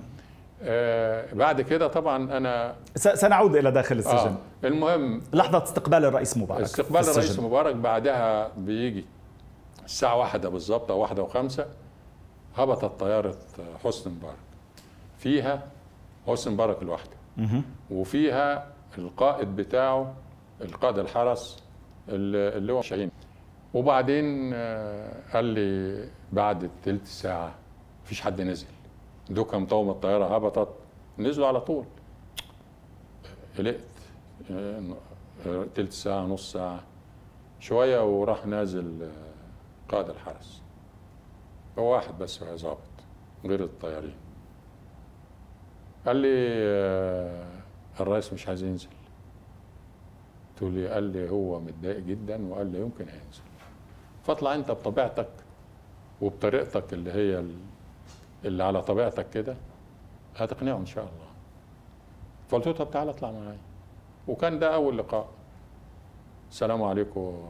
آه 0.63 1.33
بعد 1.33 1.61
كده 1.61 1.87
طبعا 1.87 2.37
أنا 2.37 2.75
سنعود 2.95 3.55
إلى 3.55 3.71
داخل 3.71 3.97
السجن. 3.97 4.15
آه 4.15 4.37
المهم 4.63 5.21
لحظة 5.33 5.63
استقبال 5.63 6.05
الرئيس 6.05 6.37
مبارك 6.37 6.61
استقبال 6.61 7.01
الرئيس 7.01 7.39
مبارك 7.39 7.75
بعدها 7.75 8.51
بيجي 8.57 9.05
الساعة 9.85 10.15
واحدة 10.15 10.49
بالظبط 10.49 10.91
أو 10.91 10.99
واحدة 10.99 11.23
وخمسة 11.23 11.65
هبطت 12.57 12.99
طيارة 12.99 13.35
حسن 13.83 14.11
مبارك. 14.11 14.35
فيها 15.19 15.63
حسن 16.27 16.51
مبارك 16.51 16.83
لوحده. 16.83 17.11
وفيها 17.91 18.67
القائد 18.97 19.55
بتاعه 19.55 20.13
القائد 20.61 20.97
الحرس 20.99 21.63
اللي 22.09 22.73
هو 22.73 22.81
شاهين. 22.81 23.11
وبعدين 23.73 24.51
آه، 24.53 25.13
قال 25.33 25.45
لي 25.45 26.09
بعد 26.31 26.69
تلت 26.83 27.05
ساعة 27.05 27.55
مفيش 28.03 28.21
حد 28.21 28.41
نزل. 28.41 28.67
دوكا 29.29 29.57
مطوم 29.57 29.89
الطيارة 29.89 30.35
هبطت. 30.35 30.69
نزلوا 31.19 31.47
على 31.47 31.61
طول. 31.61 31.85
قلقت 33.57 33.79
آه، 34.51 34.83
تلت 35.75 35.91
ساعة 35.91 36.21
نص 36.21 36.51
ساعة. 36.51 36.83
شوية 37.59 38.03
وراح 38.21 38.45
نازل 38.45 39.03
آه، 39.03 39.91
قائد 39.91 40.09
الحرس. 40.09 40.61
هو 41.79 41.93
واحد 41.93 42.17
بس 42.19 42.43
ظابط 42.43 42.77
غير 43.45 43.63
الطيارين. 43.63 44.15
قال 46.05 46.15
لي 46.15 46.47
آه، 46.57 47.60
الرئيس 47.99 48.33
مش 48.33 48.47
عايز 48.47 48.63
ينزل. 48.63 48.87
قلت 50.61 50.73
لي 50.73 50.87
قال 50.87 51.03
لي 51.03 51.29
هو 51.29 51.59
متضايق 51.59 51.99
جدا 51.99 52.47
وقال 52.47 52.71
لي 52.71 52.79
يمكن 52.81 53.07
هينزل. 53.09 53.41
فاطلع 54.23 54.55
انت 54.55 54.71
بطبيعتك 54.71 55.29
وبطريقتك 56.21 56.93
اللي 56.93 57.11
هي 57.11 57.45
اللي 58.45 58.63
على 58.63 58.81
طبيعتك 58.81 59.29
كده 59.29 59.55
هتقنعه 60.37 60.77
إن 60.77 60.85
شاء 60.85 61.03
الله. 61.03 61.27
فقلت 62.49 62.67
له 62.67 62.73
طب 62.73 62.91
تعالى 62.91 63.09
اطلع 63.11 63.31
معايا. 63.31 63.57
وكان 64.27 64.59
ده 64.59 64.75
أول 64.75 64.97
لقاء. 64.97 65.29
السلام 66.49 66.83
عليكم 66.83 67.49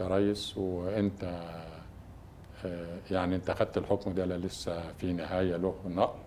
يا 0.00 0.08
ريس 0.08 0.56
وإنت 0.58 1.24
آه، 2.64 2.98
يعني 3.10 3.36
أنت 3.36 3.50
خدت 3.50 3.78
الحكم 3.78 4.14
ده 4.14 4.24
لسه 4.26 4.92
في 4.92 5.12
نهاية 5.12 5.56
له 5.56 5.74
نقد. 5.86 6.18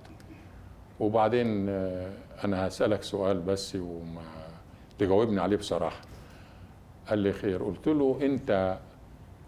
وبعدين 1.00 1.70
آه، 1.70 2.14
أنا 2.44 2.68
هسألك 2.68 3.04
سؤال 3.04 3.40
بس 3.40 3.76
وما 3.76 4.22
تجاوبني 5.00 5.42
عليه 5.42 5.58
بصراحة. 5.58 6.02
قال 7.10 7.20
لي 7.20 7.32
خير. 7.34 7.64
قلت 7.64 7.88
له 7.88 8.20
أنت 8.22 8.78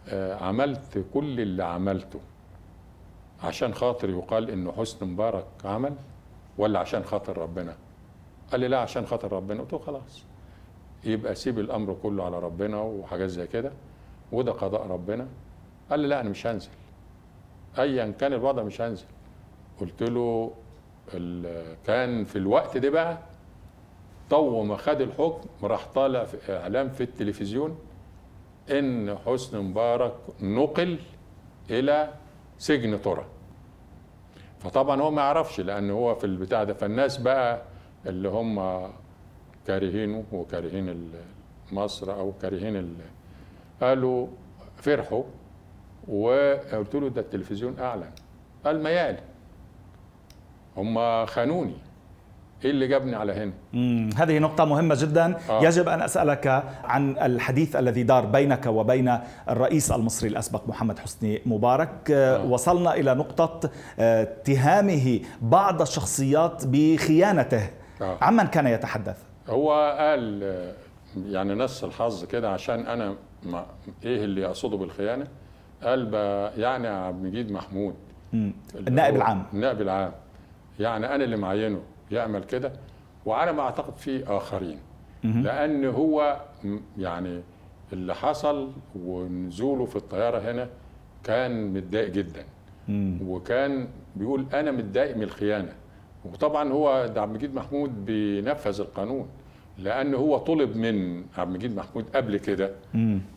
آه، 0.10 0.36
عملت 0.44 1.06
كل 1.13 1.39
اللي 1.41 1.63
عملته 1.63 2.20
عشان 3.44 3.74
خاطر 3.74 4.10
يقال 4.10 4.50
انه 4.50 4.72
حسن 4.72 5.08
مبارك 5.08 5.46
عمل 5.65 5.94
ولا 6.58 6.79
عشان 6.79 7.03
خاطر 7.03 7.38
ربنا؟ 7.38 7.75
قال 8.51 8.60
لي 8.60 8.67
لا 8.67 8.79
عشان 8.79 9.06
خاطر 9.06 9.32
ربنا. 9.34 9.62
قلت 9.62 9.74
له 9.74 9.79
خلاص. 9.79 10.24
يبقى 11.03 11.36
سيب 11.36 11.60
الأمر 11.60 11.98
كله 12.03 12.25
على 12.25 12.39
ربنا 12.39 12.82
وحاجات 12.82 13.29
زي 13.29 13.48
كده 13.48 13.72
وده 14.32 14.51
قضاء 14.51 14.88
ربنا. 14.88 15.27
قال 15.89 16.00
لي 16.00 16.08
لا 16.08 16.22
أنا 16.22 16.29
مش 16.29 16.48
هنزل. 16.48 16.70
ايا 17.79 18.12
كان 18.20 18.34
الوضع 18.34 18.63
مش 18.63 18.82
هنزل. 18.82 19.06
قلت 19.82 20.03
له 20.03 20.53
كان 21.85 22.25
في 22.25 22.35
الوقت 22.35 22.77
ده 22.77 22.89
بقى 22.89 23.17
طو 24.29 24.63
ما 24.63 24.77
خد 24.77 25.01
الحكم 25.01 25.49
راح 25.63 25.87
طالع 25.95 26.23
في 26.23 26.57
إعلام 26.57 26.89
في 26.89 27.03
التلفزيون 27.03 27.79
إن 28.71 29.17
حسني 29.25 29.61
مبارك 29.61 30.13
نقل 30.41 30.99
إلى 31.69 32.09
سجن 32.57 32.97
طرى 32.97 33.25
فطبعا 34.59 35.01
هو 35.01 35.11
ما 35.11 35.21
يعرفش 35.21 35.59
لأن 35.59 35.89
هو 35.91 36.15
في 36.15 36.23
البتاع 36.23 36.63
ده 36.63 36.73
فالناس 36.73 37.17
بقى 37.17 37.61
اللي 38.05 38.29
هم 38.29 38.81
كارهينه 39.67 40.23
وكارهين 40.31 41.11
مصر 41.71 42.13
أو 42.13 42.33
كارهين 42.41 42.97
قالوا 43.81 44.27
فرحوا 44.75 45.23
وقلت 46.07 46.95
له 46.95 47.09
ده 47.09 47.21
التلفزيون 47.21 47.79
أعلن. 47.79 48.11
قال 48.65 48.83
ما 48.83 48.89
يعلن. 48.89 49.17
هم 50.77 51.25
خانوني 51.25 51.74
إيه 52.65 52.72
اللي 52.72 52.88
جابني 52.88 53.15
على 53.15 53.34
هنا 53.34 53.53
مم. 53.74 54.10
هذه 54.17 54.39
نقطة 54.39 54.65
مهمة 54.65 54.96
جدا 55.00 55.38
آه. 55.50 55.63
يجب 55.63 55.89
أن 55.89 56.01
أسألك 56.01 56.63
عن 56.84 57.17
الحديث 57.17 57.75
الذي 57.75 58.03
دار 58.03 58.25
بينك 58.25 58.65
وبين 58.65 59.17
الرئيس 59.50 59.91
المصري 59.91 60.29
الأسبق 60.29 60.67
محمد 60.67 61.00
حسني 61.00 61.41
مبارك 61.46 62.12
آه. 62.12 62.46
وصلنا 62.46 62.93
إلى 62.93 63.13
نقطة 63.13 63.69
آه، 64.00 64.22
اتهامه 64.24 65.19
بعض 65.41 65.81
الشخصيات 65.81 66.63
بخيانته 66.65 67.69
آه. 68.01 68.17
عمن 68.22 68.48
كان 68.48 68.67
يتحدث 68.67 69.17
هو 69.50 69.96
قال 70.00 70.43
يعني 71.25 71.53
نص 71.53 71.84
الحظ 71.84 72.25
كده 72.25 72.50
عشان 72.51 72.79
أنا 72.88 73.15
ما 73.43 73.65
إيه 74.03 74.24
اللي 74.24 74.41
يقصده 74.41 74.77
بالخيانة؟ 74.77 75.27
قال 75.84 76.13
يعني 76.57 76.88
عبد 76.88 77.25
المجيد 77.25 77.51
محمود 77.51 77.96
النائب 78.88 79.15
العام 79.15 79.43
النائب 79.53 79.81
العام 79.81 80.12
يعني 80.79 81.15
أنا 81.15 81.24
اللي 81.24 81.38
معينه 81.38 81.81
يعمل 82.12 82.43
كده 82.43 82.72
وعلى 83.25 83.53
ما 83.53 83.62
أعتقد 83.62 83.98
في 83.98 84.24
آخرين. 84.27 84.79
لأن 85.43 85.86
هو 85.86 86.41
يعني 86.98 87.41
اللي 87.93 88.15
حصل 88.15 88.72
ونزوله 88.96 89.86
في 89.86 89.96
الطيارة 89.96 90.51
هنا 90.51 90.69
كان 91.24 91.74
متضايق 91.74 92.10
جدا. 92.12 92.46
وكان 93.27 93.88
بيقول 94.15 94.46
أنا 94.53 94.72
متضايق 94.72 95.17
من 95.17 95.24
الخيانة. 95.24 95.74
وطبعا 96.25 96.72
هو 96.72 96.89
عبد 96.89 97.17
المجيد 97.17 97.55
محمود 97.55 98.05
بينفذ 98.05 98.81
القانون 98.81 99.27
لأن 99.77 100.13
هو 100.15 100.38
طلب 100.38 100.75
من 100.77 101.24
عبد 101.38 101.50
المجيد 101.50 101.75
محمود 101.75 102.05
قبل 102.15 102.38
كده 102.38 102.72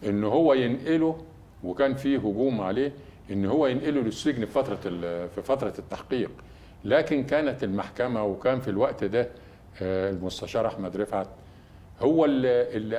إن 0.07 0.25
هو 0.25 0.55
ينقله 0.55 1.19
وكان 1.65 1.95
فيه 1.95 2.19
هجوم 2.19 2.61
عليه 2.61 2.93
إن 3.31 3.45
هو 3.47 3.67
ينقله 3.67 4.01
للسجن 4.01 4.45
في 4.45 4.53
فترة 4.53 4.77
في 5.27 5.43
فترة 5.43 5.75
التحقيق. 5.79 6.31
لكن 6.85 7.25
كانت 7.25 7.65
المحكمة 7.65 8.25
وكان 8.25 8.61
في 8.61 8.69
الوقت 8.69 9.05
ده 9.05 9.29
آه، 9.83 10.11
المستشار 10.11 10.67
أحمد 10.67 10.97
رفعت 10.97 11.27
هو 12.01 12.25
اللي, 12.25 12.77
اللي 12.77 12.97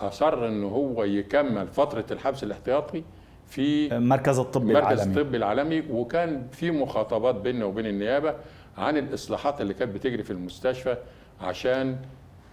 أصر 0.00 0.48
إن 0.48 0.64
هو 0.64 1.04
يكمل 1.04 1.68
فترة 1.68 2.04
الحبس 2.10 2.42
الاحتياطي 2.44 3.02
في 3.48 3.98
مركز 3.98 4.38
الطب 4.38 4.62
المركز 4.62 4.84
العالمي. 5.00 5.20
الطبي 5.20 5.36
العالمي 5.36 5.80
وكان 5.90 6.46
في 6.52 6.70
مخاطبات 6.70 7.34
بيننا 7.34 7.64
وبين 7.64 7.86
النيابة 7.86 8.34
عن 8.78 8.96
الإصلاحات 8.96 9.60
اللي 9.60 9.74
كانت 9.74 9.94
بتجري 9.94 10.22
في 10.22 10.30
المستشفى 10.30 10.96
عشان 11.40 11.96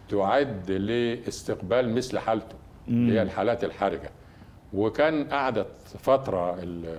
تعد 0.10 0.72
لاستقبال 0.72 1.96
مثل 1.96 2.20
حالته 2.20 2.56
اللي 2.88 3.14
هي 3.14 3.22
الحالات 3.22 3.64
الحرجة. 3.64 4.10
وكان 4.74 5.24
قعدت 5.24 5.68
فترة 6.00 6.54
ال- 6.64 6.96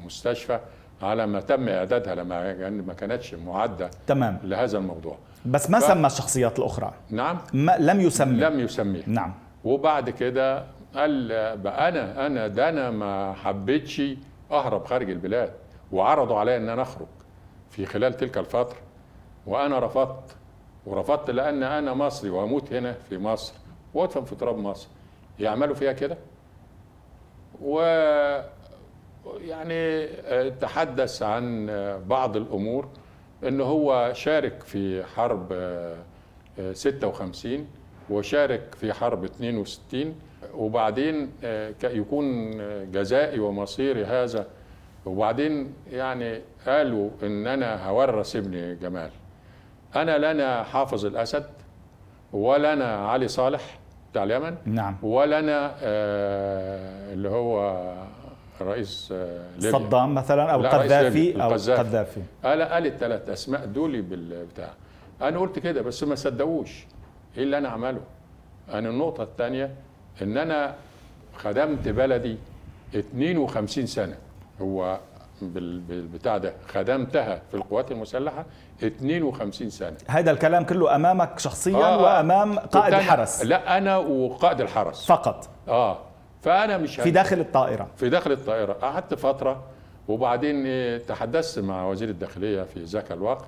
المستشفى 0.00 0.60
على 1.02 1.26
ما 1.26 1.40
تم 1.40 1.68
إعدادها 1.68 2.14
لما 2.14 2.34
يعني 2.52 2.82
ما 2.82 2.92
كانتش 2.94 3.34
معدة 3.34 3.90
تمام. 4.06 4.38
لهذا 4.44 4.78
الموضوع. 4.78 5.16
بس 5.46 5.70
ما 5.70 5.78
ف- 5.78 5.82
سمى 5.84 6.06
الشخصيات 6.06 6.58
الأخرى؟ 6.58 6.92
نعم. 7.10 7.38
ما 7.52 7.76
لم 7.78 8.00
يسمي. 8.00 8.40
لم 8.40 8.60
يسميه 8.60 9.02
نعم. 9.06 9.34
وبعد 9.64 10.10
كده 10.10 10.64
قال 10.94 11.28
بقى 11.58 11.88
أنا 11.88 12.26
أنا 12.26 12.46
ده 12.48 12.68
أنا 12.68 12.90
ما 12.90 13.32
حبيتش 13.32 14.02
أهرب 14.50 14.84
خارج 14.84 15.10
البلاد 15.10 15.52
وعرضوا 15.92 16.38
عليا 16.38 16.56
إن 16.56 16.68
أنا 16.68 16.82
أخرج 16.82 17.06
في 17.70 17.86
خلال 17.86 18.16
تلك 18.16 18.38
الفترة. 18.38 18.76
وأنا 19.46 19.78
رفضت. 19.78 20.36
ورفضت 20.86 21.30
لأن 21.30 21.62
أنا 21.62 21.94
مصري 21.94 22.30
وأموت 22.30 22.72
هنا 22.72 22.92
في 23.08 23.18
مصر. 23.18 23.54
وأدفن 23.94 24.24
في 24.24 24.34
تراب 24.34 24.58
مصر. 24.58 24.88
يعملوا 25.40 25.74
فيها 25.74 25.92
كده. 25.92 26.16
و 27.62 27.80
يعني 29.40 30.04
آه، 30.04 30.48
تحدث 30.48 31.22
عن 31.22 31.70
آه، 31.70 31.98
بعض 31.98 32.36
الأمور. 32.36 32.88
إن 33.48 33.60
هو 33.60 34.10
شارك 34.14 34.62
في 34.62 35.04
حرب 35.04 35.52
آه، 35.52 35.96
آه، 36.58 36.72
56 36.72 37.66
وشارك 38.10 38.74
في 38.74 38.92
حرب 38.92 39.24
62 39.24 40.14
وبعدين 40.54 41.30
يكون 41.84 42.56
جزائي 42.92 43.40
ومصيري 43.40 44.04
هذا. 44.04 44.46
وبعدين 45.06 45.74
يعني 45.92 46.40
قالوا 46.66 47.10
إن 47.22 47.46
أنا 47.46 47.88
هورث 47.88 48.36
ابني 48.36 48.74
جمال. 48.74 49.10
أنا 49.96 50.18
لا 50.18 50.30
أنا 50.30 50.62
حافظ 50.62 51.06
الأسد 51.06 51.46
ولا 52.32 52.72
أنا 52.72 53.08
علي 53.08 53.28
صالح 53.28 53.78
بتاع 54.10 54.22
اليمن 54.24 54.56
نعم 54.64 54.96
آه 55.82 57.12
اللي 57.12 57.28
هو 57.28 57.82
رئيس 58.60 59.08
آه 59.12 59.40
ليبيا. 59.58 59.78
صدام 59.78 60.14
مثلا 60.14 60.52
أو 60.52 60.62
قذافي 60.66 61.42
أو 61.42 61.48
القذافي. 61.48 61.82
قذافي. 61.82 62.20
قال 62.44 62.62
قال 62.62 62.86
الثلاث 62.86 63.28
أسماء 63.28 63.64
دول 63.66 64.02
بالبتاع 64.02 64.70
أنا 65.22 65.38
قلت 65.38 65.58
كده 65.58 65.82
بس 65.82 66.04
ما 66.04 66.14
صدقوش. 66.14 66.84
إيه 67.36 67.42
اللي 67.42 67.58
أنا 67.58 67.68
عمله 67.68 68.00
أنا 68.72 68.88
النقطة 68.88 69.22
الثانية 69.22 69.70
إن 70.22 70.36
أنا 70.38 70.74
خدمت 71.36 71.88
بلدي 71.88 72.36
52 72.94 73.86
سنة. 73.86 74.16
هو 74.60 74.98
بال- 75.42 75.80
بالبتاع 75.80 76.38
ده 76.38 76.52
خدمتها 76.68 77.42
في 77.50 77.56
القوات 77.56 77.92
المسلحة 77.92 78.44
52 78.82 79.70
سنة. 79.70 79.96
هذا 80.08 80.30
الكلام 80.30 80.64
كله 80.64 80.96
أمامك 80.96 81.38
شخصيا 81.38 81.76
آه، 81.76 81.94
آه. 81.94 82.02
وأمام 82.02 82.58
قائد 82.58 82.94
الحرس. 82.94 83.42
لا 83.44 83.78
أنا 83.78 83.96
وقائد 83.96 84.60
الحرس. 84.60 85.06
فقط. 85.06 85.48
آه. 85.68 85.98
فأنا 86.42 86.78
مش 86.78 86.96
في 87.00 87.10
داخل 87.10 87.40
الطائرة. 87.40 87.88
في 87.96 88.08
داخل 88.08 88.32
الطائرة. 88.32 88.72
قعدت 88.72 89.14
فترة 89.14 89.62
وبعدين 90.08 90.66
إيه، 90.66 90.98
تحدثت 90.98 91.58
مع 91.58 91.88
وزير 91.88 92.08
الداخلية 92.08 92.62
في 92.62 92.84
ذاك 92.84 93.12
الوقت 93.12 93.44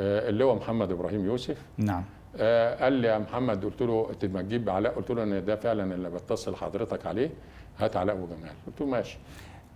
آه، 0.00 0.28
اللي 0.28 0.44
هو 0.44 0.54
محمد 0.54 0.90
إبراهيم 0.92 1.24
يوسف. 1.26 1.56
نعم. 1.78 2.04
آه، 2.38 2.84
قال 2.84 2.92
لي 2.92 3.08
يا 3.08 3.18
محمد 3.18 3.64
قلت 3.64 3.82
له 3.82 4.06
أنت 4.10 4.24
ما 4.24 4.42
تجيب 4.42 4.70
علاء؟ 4.70 4.92
قلت 4.92 5.10
له 5.10 5.22
ان 5.22 5.44
ده 5.44 5.56
فعلا 5.56 5.94
اللي 5.94 6.10
بتصل 6.10 6.56
حضرتك 6.56 7.06
عليه 7.06 7.30
هات 7.78 7.96
علاء 7.96 8.16
وجمال 8.16 8.50
قلت 8.66 8.80
له 8.80 8.86
ماشي. 8.86 9.18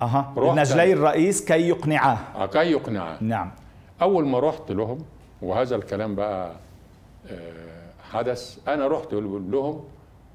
أها. 0.03 0.35
نجلي 0.37 0.93
الرئيس 0.93 1.45
كي 1.45 1.69
يقنعاه. 1.69 2.19
آه، 2.37 2.47
كي 2.47 2.59
يقنعه 2.71 3.19
نعم. 3.21 3.51
أول 4.03 4.27
ما 4.27 4.39
رحت 4.41 4.71
لهم 4.73 4.99
وهذا 5.43 5.77
الكلام 5.77 6.15
بقى 6.15 6.53
آه، 7.31 7.91
حدث 8.13 8.59
أنا 8.69 8.89
رحت 8.89 9.13
لهم 9.13 9.85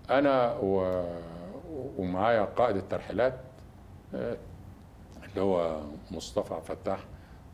أنا 0.10 0.54
و... 0.62 1.04
ومعايا 1.98 2.42
قائد 2.46 2.76
الترحيلات 2.76 3.34
آه، 4.16 4.38
اللي 5.30 5.42
هو 5.42 5.82
مصطفى 6.12 6.56
فتاح. 6.66 7.00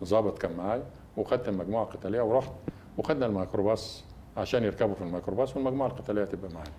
ضابط 0.03 0.37
كان 0.37 0.57
معايا 0.57 0.83
وخدت 1.17 1.47
المجموعة 1.49 1.83
القتالية 1.83 2.21
ورحت 2.21 2.51
وخدنا 2.97 3.25
الميكروباص 3.25 4.03
عشان 4.37 4.63
يركبوا 4.63 4.95
في 4.95 5.01
الميكروباص 5.01 5.55
والمجموعة 5.55 5.87
القتالية 5.87 6.23
تبقى 6.23 6.51
معانا 6.53 6.71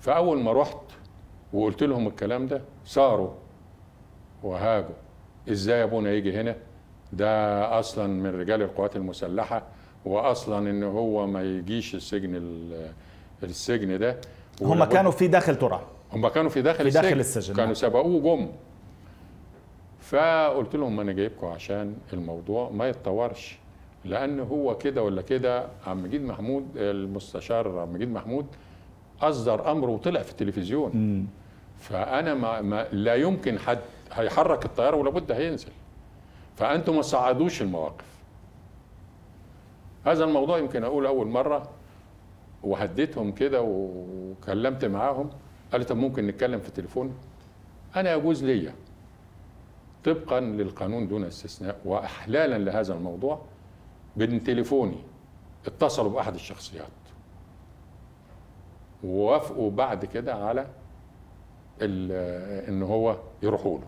فأول 0.00 0.38
ما 0.42 0.52
رحت 0.52 0.76
وقلت 1.52 1.82
لهم 1.82 2.06
الكلام 2.06 2.46
ده 2.46 2.62
صاروا 2.84 3.30
وهاجوا. 4.42 4.94
إزاي 5.50 5.82
أبونا 5.82 6.12
يجي 6.12 6.40
هنا؟ 6.40 6.56
ده 7.12 7.78
أصلا 7.78 8.06
من 8.06 8.40
رجال 8.40 8.62
القوات 8.62 8.96
المسلحة 8.96 9.62
واصلا 10.04 10.70
إن 10.70 10.82
هو 10.82 11.26
ما 11.26 11.42
يجيش 11.42 11.94
السجن 11.94 12.34
ال- 12.34 12.92
السجن 13.42 13.98
ده. 13.98 14.16
هم 14.62 14.84
كانوا 14.84 15.10
في 15.10 15.28
داخل 15.28 15.56
ترى 15.56 15.80
هم 16.12 16.28
كانوا 16.28 16.50
في 16.50 16.62
داخل 16.62 16.78
في 16.78 16.88
السجن 16.88 17.02
داخل 17.02 17.20
السجن، 17.20 17.54
كانوا. 17.54 17.74
سبقوه 17.74 18.20
جم. 18.20 18.48
فقلت 20.00 20.76
لهم 20.76 21.00
أنا 21.00 21.12
جايبكم 21.12 21.46
عشان 21.46 21.96
الموضوع 22.12 22.70
ما 22.70 22.88
يتطورش. 22.88 23.58
لأن 24.04 24.40
هو 24.40 24.78
كده 24.78 25.02
ولا 25.02 25.22
كده 25.22 25.66
عم 25.86 26.02
مجيد 26.02 26.22
محمود 26.22 26.66
المستشار 26.76 27.78
عم 27.78 27.92
مجيد 27.92 28.08
محمود 28.08 28.46
أصدر 29.20 29.72
أمر 29.72 29.90
وطلع 29.90 30.22
في 30.22 30.30
التلفزيون. 30.30 30.90
مم. 30.94 31.26
فأنا 31.78 32.34
ما, 32.34 32.60
ما 32.60 32.86
لا 32.92 33.14
يمكن 33.14 33.58
حد 33.58 33.78
هيحرك 34.12 34.64
الطيارة 34.64 34.96
ولابد 34.96 35.32
هينزل. 35.32 35.68
فأنتم 36.56 36.96
ما 36.96 37.02
صعدوش 37.02 37.62
المواقف. 37.62 38.04
هذا 40.06 40.24
الموضوع 40.24 40.58
يمكن 40.58 40.84
أقول 40.84 41.06
أول 41.06 41.26
مرة 41.26 41.68
وهديتهم 42.62 43.32
كده 43.32 43.62
وكلمت 43.62 44.84
معاهم. 44.84 45.30
قال 45.72 45.80
لي 45.80 45.84
طب 45.86 45.96
ممكن 45.96 46.26
نتكلم 46.26 46.60
في 46.60 46.68
التليفون؟ 46.68 47.14
أنا 47.96 48.12
يجوز 48.12 48.44
ليا. 48.44 48.72
طبقا 50.04 50.40
للقانون 50.40 51.08
دون 51.08 51.24
استثناء 51.24 51.76
واحلالا 51.84 52.58
لهذا 52.58 52.94
الموضوع 52.94 53.40
من 54.16 54.44
تليفوني 54.44 54.98
اتصلوا 55.66 56.10
بأحد 56.10 56.34
الشخصيات. 56.34 56.86
ووافقوا 59.04 59.70
بعد 59.70 60.04
كده 60.04 60.34
على 60.34 60.66
إن 62.68 62.82
هو 62.82 63.16
يروحوا 63.42 63.78
له. 63.78 63.84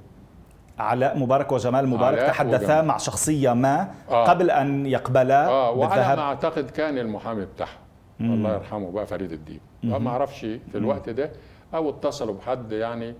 علاء 0.78 1.18
مبارك 1.18 1.52
وجمال 1.52 1.88
مبارك 1.88 2.18
تحدثا. 2.18 2.82
مع 2.82 2.96
شخصية 2.96 3.52
ما 3.52 3.94
آه. 4.10 4.24
قبل 4.24 4.50
أن 4.50 4.86
يقبلا 4.86 5.48
آه 5.48 5.70
وعلى 5.70 6.16
ما 6.16 6.22
أعتقد 6.22 6.70
كان 6.70 6.98
المحامي 6.98 7.44
بتاعهم 7.44 7.78
الله 8.20 8.54
يرحمه 8.54 8.90
بقى 8.90 9.06
فريد 9.06 9.32
الدين. 9.32 9.60
ما 9.82 10.10
أعرفش 10.10 10.40
في 10.40 10.74
الوقت 10.74 11.08
ده 11.08 11.30
أو 11.74 11.90
اتصلوا 11.90 12.34
بحد 12.34 12.72
يعني 12.72 13.14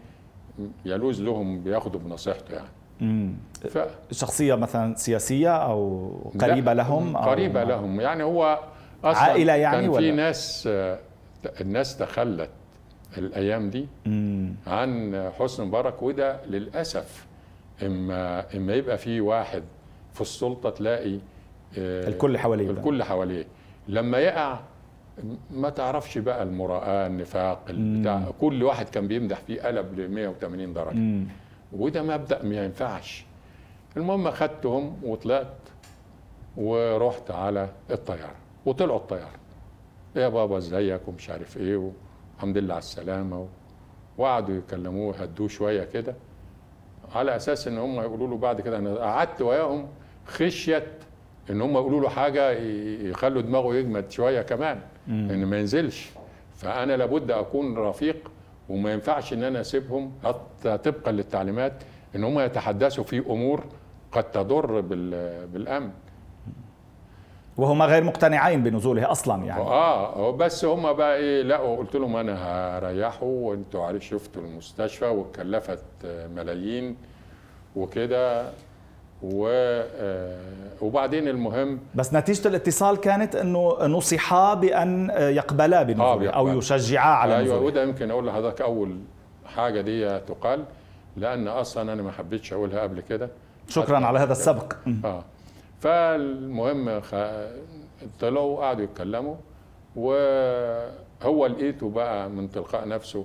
يلوز 0.85 1.23
لهم 1.23 1.61
بياخدوا 1.61 2.01
بنصيحته 2.01 2.55
يعني 2.55 2.69
مم. 3.01 3.35
ف 3.71 3.79
شخصية 4.11 4.55
مثلا 4.55 4.95
سياسية 4.95 5.57
أو 5.57 6.11
قريبة 6.41 6.73
لا، 6.73 6.83
لهم 6.83 7.17
أو 7.17 7.31
قريبة 7.31 7.65
لهم 7.65 8.01
يعني 8.01 8.23
هو 8.23 8.59
أصلا 9.05 9.23
عائلة 9.23 9.53
يعني 9.53 9.81
كان 9.81 9.89
ولا؟ 9.89 9.99
في 10.01 10.11
ناس 10.11 10.69
الناس 11.61 11.97
تخلت 11.97 12.51
الأيام 13.19 13.71
دي 13.71 13.87
مم. 14.07 14.55
عن 14.67 15.23
حسني 15.39 15.67
مبارك 15.67 16.03
وده 16.03 16.45
للأسف 16.45 17.27
إما 17.83 18.45
إما 18.57 18.75
يبقى 18.75 18.99
في 18.99 19.21
واحد 19.21 19.63
في 20.15 20.21
السلطة 20.21 20.71
تلاقي 20.71 21.19
آه، 21.79 22.09
الكل 22.09 22.39
حواليه. 22.39 22.71
الكل 22.71 23.03
حواليه 23.03 23.45
لما 23.89 24.19
يقع 24.19 24.59
ما 25.51 25.71
تعرفش 25.71 26.19
بقى 26.19 26.43
المراءة 26.43 27.07
النفاق 27.07 27.61
البتاع 27.71 28.23
كل 28.41 28.63
واحد 28.63 28.89
كان 28.89 29.09
بيمدح 29.09 29.39
فيه 29.41 29.63
قلب 29.63 30.01
ل 30.01 30.09
180 30.11 30.73
درجة. 30.73 30.95
مم. 30.97 31.27
وده 31.73 32.03
مبدأ 32.03 32.43
ما 32.43 32.65
ينفعش. 32.65 33.25
المهم 33.97 34.31
خدتهم 34.31 34.97
وطلعت 35.05 35.47
ورحت 36.57 37.31
على 37.31 37.69
الطيارة 37.91 38.35
وطلعوا 38.67 38.99
الطيارة. 38.99 39.39
يا 40.17 40.29
بابا 40.29 40.59
إزيك؟ 40.59 41.09
ومش 41.09 41.31
عارف 41.31 41.57
إيه 41.57 41.77
والحمد 41.77 42.59
لله 42.59 42.75
على 42.75 42.79
السلامة. 42.83 43.49
وقعدوا 44.19 44.55
يكلموه 44.57 45.17
هدوه 45.17 45.49
شوية 45.49 45.85
كده. 45.85 46.15
على 47.15 47.37
أساس 47.37 47.69
إن 47.69 47.79
هم 47.79 48.01
يقولوا 48.01 48.29
له 48.29 48.37
بعد 48.37 48.61
كده 48.61 48.79
أنا 48.79 48.95
قعدت 48.97 49.43
وياهم 49.43 49.89
خشيه 50.27 50.87
إن 51.51 51.61
هم 51.63 51.73
يقولوا 51.75 52.01
له 52.01 52.09
حاجة 52.09 52.51
ي- 52.53 53.09
يخلوا 53.11 53.43
دماغه 53.43 53.75
يجمد 53.75 54.11
شوية 54.11 54.43
كمان. 54.43 54.81
إن 55.09 55.45
ما 55.45 55.59
ينزلش. 55.59 56.11
فأنا 56.57 56.97
لابد 56.97 57.31
أكون 57.31 57.79
رفيق 57.79 58.31
وما 58.69 58.93
ينفعش 58.93 59.33
إن 59.33 59.43
أنا 59.45 59.61
أسيبهم 59.61 60.13
حتى 60.25 60.79
طبقا 60.79 61.13
للتعليمات 61.13 61.73
إن 62.17 62.25
هم 62.25 62.41
يتحدثوا 62.41 63.05
في 63.05 63.19
أمور 63.19 63.65
قد 64.13 64.31
تضر 64.31 64.81
بالأمن. 65.53 65.91
وهما 67.57 67.85
غير 67.85 68.05
مقتنعين 68.05 68.63
بنزوله 68.63 69.11
أصلا 69.11 69.45
يعني. 69.45 69.61
آه 69.63 70.31
بس 70.31 70.65
هم 70.65 70.93
بقى 70.93 71.17
إيه 71.17 71.43
لقوا 71.43 71.77
قلت 71.77 71.97
لهم 71.97 72.17
أنا 72.17 72.35
هريحه 72.79 73.23
وأنتوا 73.25 73.85
عارف 73.85 74.05
شفتوا 74.05 74.43
المستشفى 74.43 75.05
واتكلفت 75.05 75.85
ملايين 76.35 76.97
وكده. 77.77 78.53
و 79.23 79.47
آه، 79.49 80.39
وبعدين 80.81 81.29
المهم 81.29 81.79
بس 81.95 82.15
نتيجة 82.15 82.49
الاتصال 82.49 82.97
كانت 82.97 83.37
إنه 83.37 83.87
نصحا 83.87 84.55
بأن 84.55 85.11
يقبلا 85.19 85.83
بنزوله 85.83 86.29
آه 86.31 86.33
أو 86.33 86.49
يشجعا 86.59 87.11
على 87.15 87.35
أيوه 87.37 87.45
نزوله. 87.45 87.61
وده 87.63 87.83
يمكن 87.83 88.11
أقول 88.11 88.27
لحضرتك 88.27 88.61
أول 88.61 88.97
حاجة 89.47 89.81
دي 89.81 90.19
تقال 90.21 90.65
لأن 91.17 91.49
أصلا 91.49 91.93
أنا 91.93 92.03
ما 92.03 92.11
حبيتش 92.13 92.53
أقولها 92.53 92.81
قبل 92.81 93.01
كده. 93.01 93.29
شكرا 93.69 94.07
على 94.07 94.19
هذا 94.19 94.33
السبق. 94.33 94.73
آه. 95.05 95.25
فالمهم 95.81 97.01
طلعوا 98.21 98.57
وقعدوا 98.59 98.85
يتكلموا 98.85 99.35
وهو 99.97 101.47
لقيته 101.47 101.91
بقى 101.91 102.31
من 102.31 102.51
تلقاء 102.51 102.89
نفسه 102.89 103.25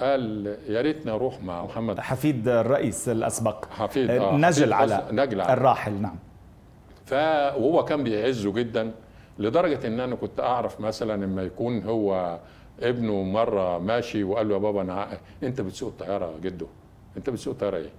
قال 0.00 0.46
يا 0.68 0.80
ريتني 0.80 1.12
أروح 1.12 1.42
مع 1.42 1.64
محمد. 1.64 2.00
حفيد 2.00 2.48
الرئيس 2.48 3.08
الأسبق. 3.08 3.64
حفيد 3.70 4.10
آه 4.10 4.36
نجل 4.36 4.72
على 4.72 5.04
نجل 5.10 5.40
على 5.40 5.52
الراحل 5.52 5.92
نعم. 5.92 6.16
فهو 7.06 7.84
كان 7.84 8.04
بيعزه 8.04 8.52
جدا 8.52 8.90
لدرجة 9.38 9.86
إن 9.86 10.00
أنا 10.00 10.14
كنت 10.14 10.40
أعرف 10.40 10.80
مثلا 10.80 11.24
لما 11.24 11.42
يكون 11.42 11.82
هو 11.82 12.38
ابنه 12.82 13.22
مرة 13.22 13.78
ماشي 13.78 14.24
وقال 14.24 14.48
له 14.48 14.54
يا 14.54 14.58
بابا 14.60 14.80
أنا 14.82 15.08
أنت 15.42 15.60
بتسوق 15.60 15.88
الطيارة 16.00 16.32
جده 16.42 16.66
أنت 17.16 17.30
بتسوق 17.30 17.52
الطيارة 17.54 17.76
إيه؟ 17.76 17.90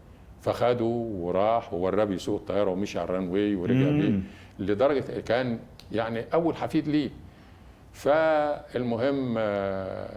فخده 0.41 0.85
وراح 1.19 1.73
ووراه 1.73 2.03
بيسوق 2.03 2.39
الطيارة 2.39 2.69
ومشي 2.71 2.99
على 2.99 3.09
الران 3.09 3.27
واي 3.29 3.55
ورجع 3.55 3.89
بيه. 3.89 4.19
لدرجة 4.59 5.19
كان 5.19 5.59
يعني 5.91 6.25
أول 6.33 6.55
حفيد 6.55 6.87
ليه. 6.87 7.09
فالمهم 7.93 9.35
آه، 9.37 10.09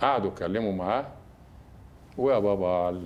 قعدوا 0.00 0.30
اتكلموا 0.30 0.72
معاه. 0.72 1.06
ويا 2.18 2.38
بابا 2.38 3.00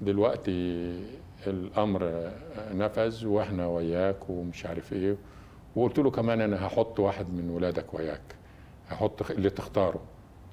دلوقتي 0.00 1.00
الأمر 1.46 2.30
نفذ 2.74 3.26
وإحنا 3.26 3.66
وياك 3.66 4.30
ومش 4.30 4.66
عارف 4.66 4.92
إيه. 4.92 5.16
وقلت 5.76 5.98
له 5.98 6.10
كمان 6.10 6.40
أنا 6.40 6.66
هحط 6.66 7.00
واحد 7.00 7.26
من 7.34 7.50
ولادك 7.50 7.94
وياك. 7.94 8.20
هحط 8.88 9.30
اللي 9.30 9.50
تختاره. 9.50 10.00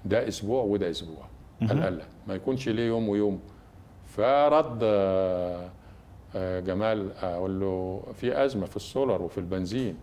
ده 0.06 0.28
أسبوع 0.28 0.64
وده 0.64 0.90
أسبوع. 0.90 1.26
قال 1.62 1.78
لا 1.98 2.06
ما 2.28 2.36
يكونش 2.36 2.70
ليه 2.70 2.88
يوم 2.88 3.10
ويوم. 3.10 3.40
فرد 4.08 4.80
آه، 4.84 5.70
جمال 6.60 7.12
أقول 7.22 7.60
له 7.60 8.04
في 8.14 8.46
أزمة 8.46 8.66
في 8.66 8.76
السولر 8.76 9.22
وفي 9.22 9.38
البنزين. 9.38 9.98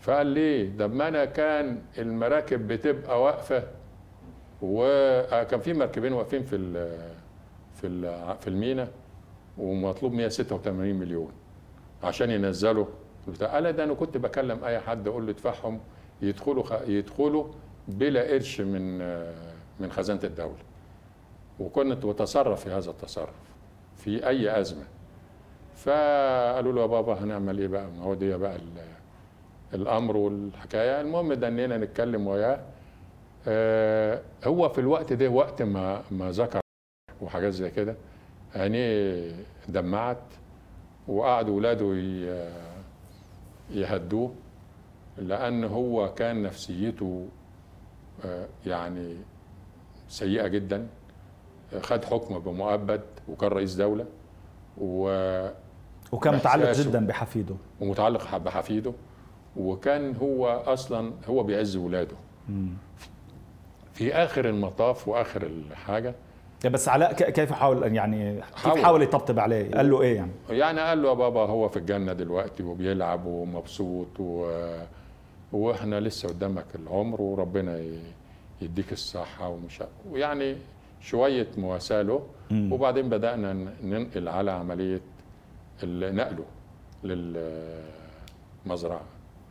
فقال 0.00 0.26
ليه 0.26 0.68
ده 0.68 0.86
ما 0.86 1.08
أنا 1.08 1.24
كان 1.24 1.82
المراكب 1.98 2.68
بتبقى 2.68 3.22
واقفة 3.22 3.62
وكان 4.62 5.60
في 5.60 5.72
مركبين 5.72 6.12
واقفين 6.12 6.42
في 6.42 6.56
ال 6.56 6.72
في 7.74 7.86
ال 7.86 8.36
في 8.40 8.48
المينا 8.48 8.88
ومطلوب 9.58 10.12
186 10.12 10.94
مليون 10.94 11.32
عشان 12.02 12.30
ينزلوا 12.30 12.86
قال 13.40 13.72
ده 13.72 13.84
أنا 13.84 13.94
كنت 13.94 14.16
بكلم 14.16 14.64
أي 14.64 14.80
حد 14.80 15.08
أقول 15.08 15.26
له 15.26 15.32
ادفعهم 15.32 15.80
يدخلوا 16.22 16.64
يدخلوا 16.86 17.44
بلا 17.88 18.22
قرش 18.32 18.60
من 18.60 18.98
من 19.80 19.92
خزانة 19.92 20.20
الدولة. 20.24 20.54
وكنت 21.60 22.06
بتصرف 22.06 22.64
في 22.64 22.70
هذا 22.70 22.90
التصرف 22.90 23.34
في 23.96 24.26
أي 24.28 24.60
أزمة. 24.60 24.84
فقالوا 25.76 26.72
له 26.72 26.80
يا 26.80 26.86
بابا 26.86 27.14
هنعمل 27.14 27.58
إيه 27.58 27.66
بقى؟ 27.66 27.86
ما 27.98 28.04
هو 28.04 28.14
دي 28.14 28.36
بقى 28.36 28.56
الأمر 29.74 30.16
والحكاية. 30.16 31.00
المهم 31.00 31.32
دنينا 31.32 31.78
نتكلم 31.78 32.26
وياه. 32.26 32.60
هو 34.44 34.68
في 34.68 34.78
الوقت 34.78 35.12
ده 35.12 35.28
وقت 35.28 35.62
ما 35.62 36.02
ما 36.10 36.30
ذكر 36.30 36.60
وحاجات 37.22 37.52
زي 37.52 37.70
كده 37.70 37.94
عينيه 38.54 39.32
دمعت 39.68 40.22
وقعد 41.08 41.48
ولاده 41.48 41.94
يهدوه 43.70 44.34
لأن 45.18 45.64
هو 45.64 46.14
كان 46.14 46.42
نفسيته 46.42 47.28
آه 48.24 48.46
يعني 48.66 49.16
سيئة 50.08 50.46
جدا. 50.46 50.86
خد 51.80 52.04
حكم 52.04 52.38
بمؤبد 52.38 53.00
وكان 53.28 53.48
رئيس 53.50 53.74
دولة 53.74 54.06
و 54.78 55.02
وكان 56.12 56.34
متعلق 56.34 56.72
جدا 56.72 57.06
بحفيده. 57.06 57.54
ومتعلق 57.80 58.36
بحفيده. 58.36 58.92
وكان 59.56 60.16
هو 60.16 60.48
أصلا 60.48 61.12
هو 61.28 61.42
بيعز 61.42 61.76
ولاده. 61.76 62.16
في 64.00 64.14
آخر 64.14 64.48
المطاف 64.48 65.08
وآخر 65.08 65.42
الحاجة. 65.42 66.14
بس 66.64 66.88
علاء 66.88 67.12
كيف 67.12 67.52
حاول 67.52 67.94
يعني 67.96 68.40
كيف 68.64 68.84
حاول. 68.84 69.02
يطبطب 69.02 69.38
عليه؟ 69.38 69.70
قال 69.70 69.90
له 69.90 70.02
إيه 70.02 70.16
يعني؟ 70.16 70.30
يعني 70.50 70.80
قال 70.80 71.02
له 71.02 71.08
يا 71.08 71.14
بابا 71.14 71.40
هو 71.40 71.68
في 71.68 71.76
الجنة 71.76 72.12
دلوقتي 72.12 72.62
وبيلعب 72.62 73.26
ومبسوط 73.26 74.20
و... 74.20 74.52
وإحنا 75.52 76.00
لسه 76.00 76.28
قدامك 76.28 76.64
العمر 76.74 77.22
وربنا 77.22 77.80
يديك 78.62 78.92
الصحة 78.92 79.48
ومش 79.48 79.82
ويعني 80.10 80.56
شوية 81.00 81.48
مواساة 81.56 82.02
له. 82.02 82.26
وبعدين 82.52 83.08
بدأنا 83.08 83.52
ننقل 83.82 84.28
على 84.28 84.50
عملية 84.50 85.00
نقله 85.84 86.44
للمزرعه 87.04 89.02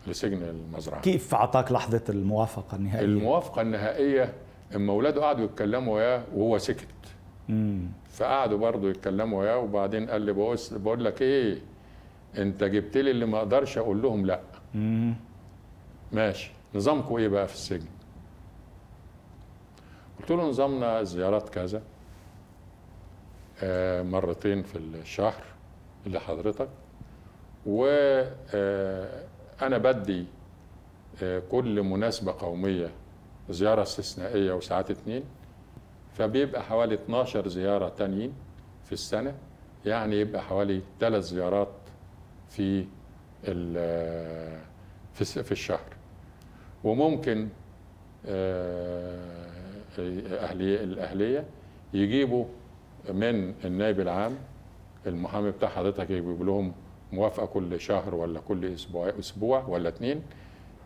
لسجن 0.08 0.44
المزرعة. 0.44 1.02
كيف 1.02 1.36
أعطاك 1.36 1.72
لحظة 1.72 2.02
الموافقة 2.10 2.76
النهائية؟ 2.76 3.06
الموافقة 3.06 3.62
النهائية 3.62 4.34
اما 4.76 4.94
اولاده 4.94 5.22
قعدوا 5.22 5.46
يتكلموا 5.46 5.96
وياه 5.96 6.24
وهو 6.36 6.58
سكت. 6.58 6.88
مم. 7.50 7.82
فقعدوا 8.10 8.58
برضه 8.58 8.90
يتكلموا 8.90 9.40
وياه 9.42 9.58
وبعدين 9.58 10.10
قال 10.10 10.22
لي 10.22 10.34
بقول 10.72 11.06
لك 11.06 11.22
إيه؟ 11.22 11.62
أنت 12.38 12.64
جبت 12.64 12.98
لي 12.98 13.12
اللي 13.12 13.26
ما 13.26 13.38
أقدرش 13.38 13.78
أقول 13.78 14.02
لهم 14.02 14.26
لأ. 14.26 14.40
مم. 14.76 15.14
ماشي. 16.12 16.52
نظامكم 16.76 17.16
إيه 17.16 17.28
بقى 17.28 17.48
في 17.48 17.54
السجن؟ 17.54 17.88
قلت 20.20 20.32
له 20.32 20.44
نظامنا 20.50 21.04
زيارات 21.04 21.50
كذا. 21.50 21.82
آه 23.64 24.02
مرتين 24.02 24.64
في 24.64 24.78
الشهر 24.78 25.44
لحضرتك. 26.06 26.70
و 27.66 27.86
آه 28.54 29.24
أنا 29.62 29.78
بدي 29.78 30.26
آه، 31.24 31.42
كل 31.52 31.84
مناسبة 31.84 32.32
قومية 32.40 32.92
زيارة 33.50 33.82
استثنائية 33.82 34.54
وساعات 34.54 34.92
اتنين 34.92 35.24
فبيبقى 36.14 36.64
حوالي 36.64 36.96
12 36.96 37.48
زيارة 37.48 37.90
تانيين 37.90 38.34
في 38.86 38.92
السنة 38.92 39.36
يعني 39.86 40.16
يبقى 40.20 40.42
حوالي 40.42 40.82
ثلاث 41.00 41.24
زيارات 41.24 41.68
في 42.50 42.86
آه، 43.78 44.60
في 45.14 45.44
في 45.44 45.52
الشهر. 45.52 45.96
وممكن 46.84 47.50
آه، 48.26 49.40
أهلية 50.30 50.84
الأهلية 50.84 51.46
يجيبوا 51.94 52.46
من 53.14 53.54
النائب 53.66 54.00
العام 54.00 54.36
المحامي 55.08 55.52
بتاع 55.52 55.70
حضرتك 55.70 56.10
يجيب 56.10 56.44
لهم 56.44 56.74
موافقة 57.14 57.46
كل 57.46 57.80
شهر 57.82 58.16
ولا 58.16 58.40
كل 58.40 58.66
أسبوع 58.66 59.14
أسبوع 59.20 59.66
ولا 59.68 59.90
اتنين 59.90 60.22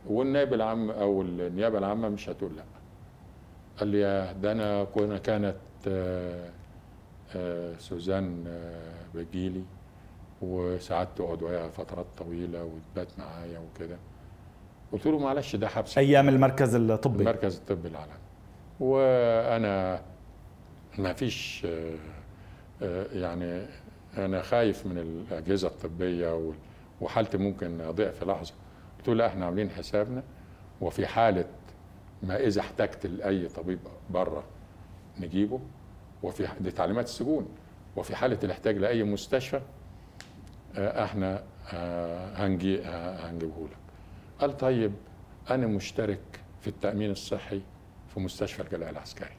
والنائب 0.08 0.54
العام 0.54 0.90
أو 0.92 1.22
النيابة 1.22 1.78
العامة 1.78 2.10
مش 2.10 2.30
هتقول 2.30 2.56
لأ. 2.56 2.64
قال 3.80 3.88
لي 3.88 4.34
ده 4.42 4.52
أنا 4.52 4.84
كنا 4.84 5.18
كانت 5.18 5.56
آه، 5.88 6.50
آه، 7.36 7.74
سوزان 7.80 8.44
آه، 8.48 8.94
بتجيلي 9.16 9.64
وساعات 10.42 11.08
تقعد 11.16 11.44
وياها 11.44 11.70
فترات 11.70 12.06
طويلة 12.18 12.64
وتبات 12.64 13.08
معايا 13.20 13.60
وكده. 13.60 13.98
قلت 14.92 15.06
له 15.06 15.20
معلش 15.20 15.56
ده 15.56 15.68
حبس. 15.68 15.98
أيام 15.98 16.30
المركز 16.30 16.76
الطبي. 16.76 17.20
المركز 17.24 17.58
الطبي 17.58 17.88
العالمي. 17.88 18.14
وأنا 18.80 20.02
ما 20.98 21.14
فيش 21.14 21.68
يعني 23.14 23.66
أنا 24.18 24.42
خايف 24.42 24.86
من 24.86 24.98
الأجهزة 24.98 25.68
الطبية 25.68 26.54
وحالتي 27.02 27.38
ممكن 27.38 27.82
أضيع 27.82 28.12
في 28.12 28.26
لحظة. 28.26 28.54
قلت 28.98 29.08
له 29.08 29.14
لا 29.14 29.28
إحنا 29.28 29.46
عاملين 29.46 29.70
حسابنا 29.70 30.24
وفي 30.82 31.08
حالة 31.08 31.46
ما 32.24 32.38
إذا 32.40 32.62
احتجت 32.62 33.06
لأي 33.06 33.48
طبيب 33.48 33.80
بره 34.10 34.44
نجيبه 35.20 35.60
وفي 36.24 36.48
دي 36.62 36.72
تعليمات 36.72 37.06
السجون 37.06 37.48
وفي 37.96 38.16
حالة 38.16 38.40
الاحتياج 38.44 38.78
لأي 38.78 39.04
مستشفى 39.04 39.62
آه، 40.76 41.04
إحنا 41.04 41.44
آه، 41.74 42.46
هنجي 42.46 42.82
آه، 42.86 43.30
هنجيبه 43.30 43.64
لك 43.66 43.78
قال 44.40 44.58
طيب 44.58 44.94
أنا 45.50 45.68
مشترك 45.68 46.20
في 46.62 46.68
التأمين 46.68 47.12
الصحي 47.12 47.62
في 48.14 48.20
مستشفى 48.20 48.62
الجلاء 48.62 48.90
العسكري. 48.90 49.36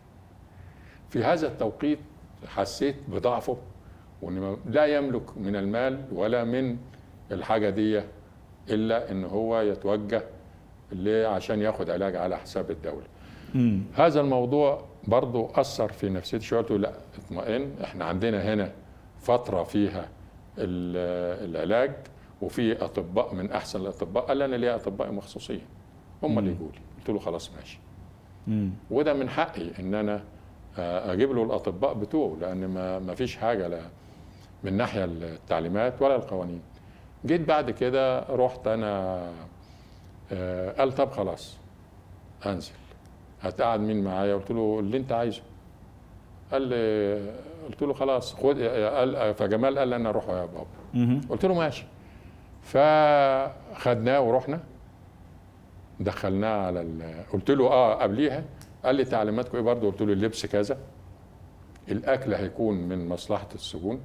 في 1.11 1.25
هذا 1.25 1.47
التوقيت 1.47 1.99
حسيت 2.47 2.97
بضعفه 3.09 3.57
وان 4.25 4.57
لا 4.67 4.87
يملك 4.87 5.39
من 5.39 5.57
المال 5.57 6.01
ولا 6.13 6.45
من 6.45 6.77
الحاجة 7.33 7.71
دي 7.71 8.03
إلا 8.71 9.11
إن 9.11 9.25
هو 9.25 9.61
يتوجه 9.61 10.23
عشان 11.27 11.61
ياخد 11.61 11.91
علاج 11.91 12.17
على 12.17 12.37
حساب 12.37 12.71
الدولة. 12.71 13.05
مم. 13.55 13.83
هذا 13.95 14.21
الموضوع 14.21 14.85
برضو 15.09 15.47
أثر 15.55 15.93
في 15.93 16.09
نفسيتي 16.09 16.45
شوية 16.45 16.67
لا 16.71 16.93
اطمئن 17.19 17.71
إحنا 17.85 18.05
عندنا 18.05 18.55
هنا 18.55 18.73
فترة 19.21 19.63
فيها 19.63 20.09
العلاج 20.59 21.93
وفي 22.43 22.85
أطباء 22.85 23.35
من 23.35 23.51
أحسن 23.53 23.81
الأطباء 23.81 24.25
قال 24.25 24.43
أنا 24.43 24.57
ليا 24.57 24.75
أطباء 24.75 25.13
مخصوصين. 25.13 25.61
هم 26.23 26.39
اللي 26.39 26.51
يقولوا. 26.51 26.73
قلت 26.99 27.09
له 27.09 27.19
خلاص 27.19 27.51
ماشي. 27.57 27.79
مم. 28.47 28.71
وده 28.91 29.15
من 29.15 29.29
حقي 29.29 29.71
إن 29.79 29.95
أنا 29.95 30.23
آه، 30.79 31.13
أجيب 31.13 31.33
له 31.33 31.43
الأطباء 31.43 31.95
بتوعه 31.95 32.37
لأن 32.41 32.67
ما 32.69 32.99
ما 32.99 33.15
فيش 33.15 33.37
حاجة 33.37 33.69
لا 33.69 33.81
من 34.65 34.73
ناحية 34.77 35.05
التعليمات 35.05 36.03
ولا 36.03 36.17
القوانين. 36.17 36.61
جيت 37.27 37.41
بعد 37.41 37.71
كده 37.71 38.21
رحت 38.21 38.67
أنا 38.67 39.23
آه، 40.33 40.73
قال 40.73 40.93
طب 40.93 41.11
خلاص 41.11 41.57
أنزل. 42.47 42.73
هتقعد 43.43 43.81
مين 43.81 44.05
معايا؟ 44.05 44.35
قلت 44.35 44.51
له 44.51 44.77
اللي 44.81 44.97
أنت 44.97 45.13
عايزه. 45.13 45.43
قال 46.53 46.63
لي 46.63 47.33
قلت 47.69 47.83
له 47.83 47.93
خلاص 47.93 48.35
خد 48.35 48.61
قال 48.61 49.35
فجمال 49.35 49.79
قال 49.79 49.89
لي 49.89 49.97
أنا 49.97 50.09
أروح 50.09 50.29
يا 50.29 50.47
بابا. 50.47 51.21
قلت 51.31 51.45
له 51.45 51.55
ماشي. 51.55 51.85
فخدناه 52.63 54.21
ورحنا. 54.21 54.61
دخلناه 56.01 56.67
على 56.67 56.81
قلت 57.33 57.51
له 57.51 57.67
آه 57.67 57.95
قبليها. 57.95 58.45
قال 58.85 58.95
لي 58.95 59.05
تعليماتكم 59.05 59.57
إيه 59.57 59.65
برضه؟ 59.65 59.91
قلت 59.91 60.03
له 60.03 60.13
اللبس 60.13 60.47
كذا. 60.47 60.79
الأكل 61.89 62.35
هيكون 62.35 62.75
من 62.75 63.09
مصلحة 63.09 63.49
السجون 63.55 64.01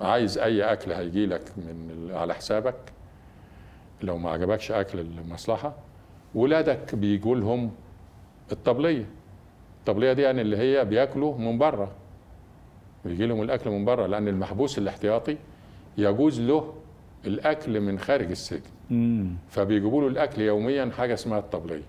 عايز 0.00 0.38
أي 0.38 0.72
أكل 0.72 0.92
هيجي 0.92 1.26
لك 1.26 1.42
من 1.56 2.10
على 2.14 2.34
حسابك. 2.34 2.74
لو 4.02 4.18
ما 4.18 4.30
عجبكش 4.30 4.72
أكل 4.72 5.00
المصلحة. 5.00 5.74
ولادك 6.34 6.94
بيجوا 6.94 7.36
لهم 7.36 7.70
الطبلية. 8.52 9.06
الطبلية 9.80 10.12
دي 10.12 10.22
يعني 10.22 10.40
اللي 10.40 10.56
هي 10.56 10.84
بياكلوا 10.84 11.38
من 11.38 11.58
بره 11.58 11.90
بيجي 13.04 13.26
لهم 13.26 13.42
الأكل 13.42 13.70
من 13.70 13.84
بره 13.84 14.06
لأن 14.06 14.28
المحبوس 14.28 14.78
الاحتياطي 14.78 15.36
يجوز 15.98 16.40
له 16.40 16.74
الأكل 17.26 17.80
من 17.80 17.98
خارج 17.98 18.30
السجن. 18.30 18.70
فبيجيبوا 19.50 20.00
له 20.02 20.08
الأكل 20.08 20.42
يوميا 20.42 20.90
حاجة 20.96 21.14
اسمها 21.14 21.38
الطبلية. 21.38 21.82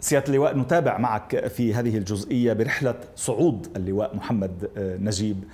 سيادة 0.00 0.26
اللواء 0.28 0.58
نتابع 0.58 0.98
معك 0.98 1.46
في 1.46 1.74
هذه 1.74 1.96
الجزئية 1.98 2.52
برحلة 2.52 2.94
صعود 3.16 3.66
اللواء 3.76 4.16
محمد 4.16 4.70
آه، 4.76 4.96
نجيب. 4.96 5.44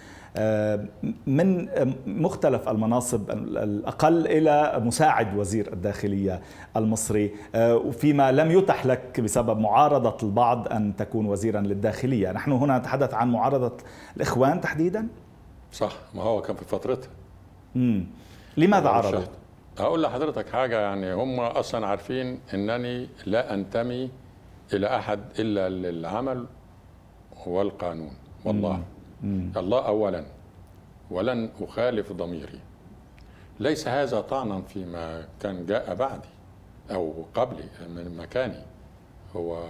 من 1.27 1.69
مختلف 2.07 2.69
المناصب 2.69 3.31
الأقل 3.31 4.27
إلى 4.27 4.81
مساعد 4.85 5.37
وزير 5.37 5.73
الداخلية 5.73 6.41
المصري. 6.77 7.35
آه، 7.55 7.77
وفيما 7.77 8.33
لم 8.33 8.51
يتح 8.51 8.87
لك 8.87 9.21
بسبب 9.21 9.59
معارضة 9.59 10.17
البعض 10.23 10.69
أن 10.73 10.97
تكون 10.97 11.27
وزيرا 11.27 11.61
للداخلية. 11.61 12.33
نحن 12.33 12.53
هنا 12.53 12.79
نتحدث 12.79 13.15
عن 13.15 13.33
معارضة 13.33 13.73
الإخوان 14.17 14.61
تحديدا؟ 14.61 15.09
صح 15.73 15.93
ما 16.15 16.23
هو 16.23 16.43
كان 16.43 16.57
في 16.57 16.65
فترتها. 16.65 17.11
لماذا 18.57 18.89
عارضوا؟ 18.89 19.21
هقول 19.79 20.03
لحضرتك 20.03 20.49
حاجة 20.49 20.81
يعني 20.81 21.13
هم 21.15 21.41
أصلا 21.41 21.87
عارفين 21.87 22.41
أنني 22.55 23.09
لا 23.27 23.55
أنتمي 23.55 24.11
إلى 24.73 24.97
أحد 24.97 25.21
إلا 25.39 25.69
للعمل 25.69 26.47
والقانون. 27.47 28.11
والله. 28.45 28.73
مم. 28.77 28.83
الله 29.57 29.87
اولا 29.87 30.25
ولن 31.11 31.51
أخالف 31.61 32.13
ضميري. 32.13 32.61
ليس 33.61 33.89
هذا 33.89 34.21
طعنا 34.21 34.63
فيما 34.63 35.25
كان 35.41 35.67
جاء 35.67 35.95
بعدي 35.95 36.29
أو 36.91 37.25
قبلي 37.35 37.65
من 37.89 38.17
مكاني. 38.17 38.63
هو 39.37 39.63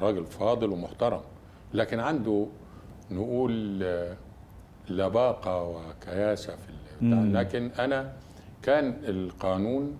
راجل 0.00 0.26
فاضل 0.26 0.70
ومحترم 0.72 1.20
لكن 1.74 2.00
عنده 2.00 2.46
نقول 3.10 3.84
لباقة 4.88 5.62
وكياسة 5.62 6.56
في 6.56 6.68
البتاع 7.02 7.40
لكن 7.40 7.70
أنا 7.78 8.12
كان 8.62 8.94
القانون 9.04 9.96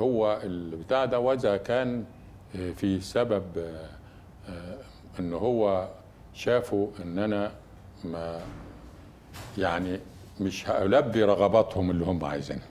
هو 0.00 0.40
البتاع 0.44 1.04
ده 1.04 1.18
وإذا 1.20 1.56
كان 1.56 2.04
في 2.52 3.00
سبب 3.00 3.44
آه، 4.48 4.78
أنه 5.20 5.36
هو 5.36 5.88
شافوا 6.34 6.88
أن 7.04 7.18
أنا 7.18 7.52
ما 8.04 8.40
يعني 9.58 10.00
مش 10.40 10.68
هلبي 10.70 11.24
رغباتهم 11.24 11.90
اللي 11.90 12.04
هم 12.04 12.24
عايزينها. 12.24 12.66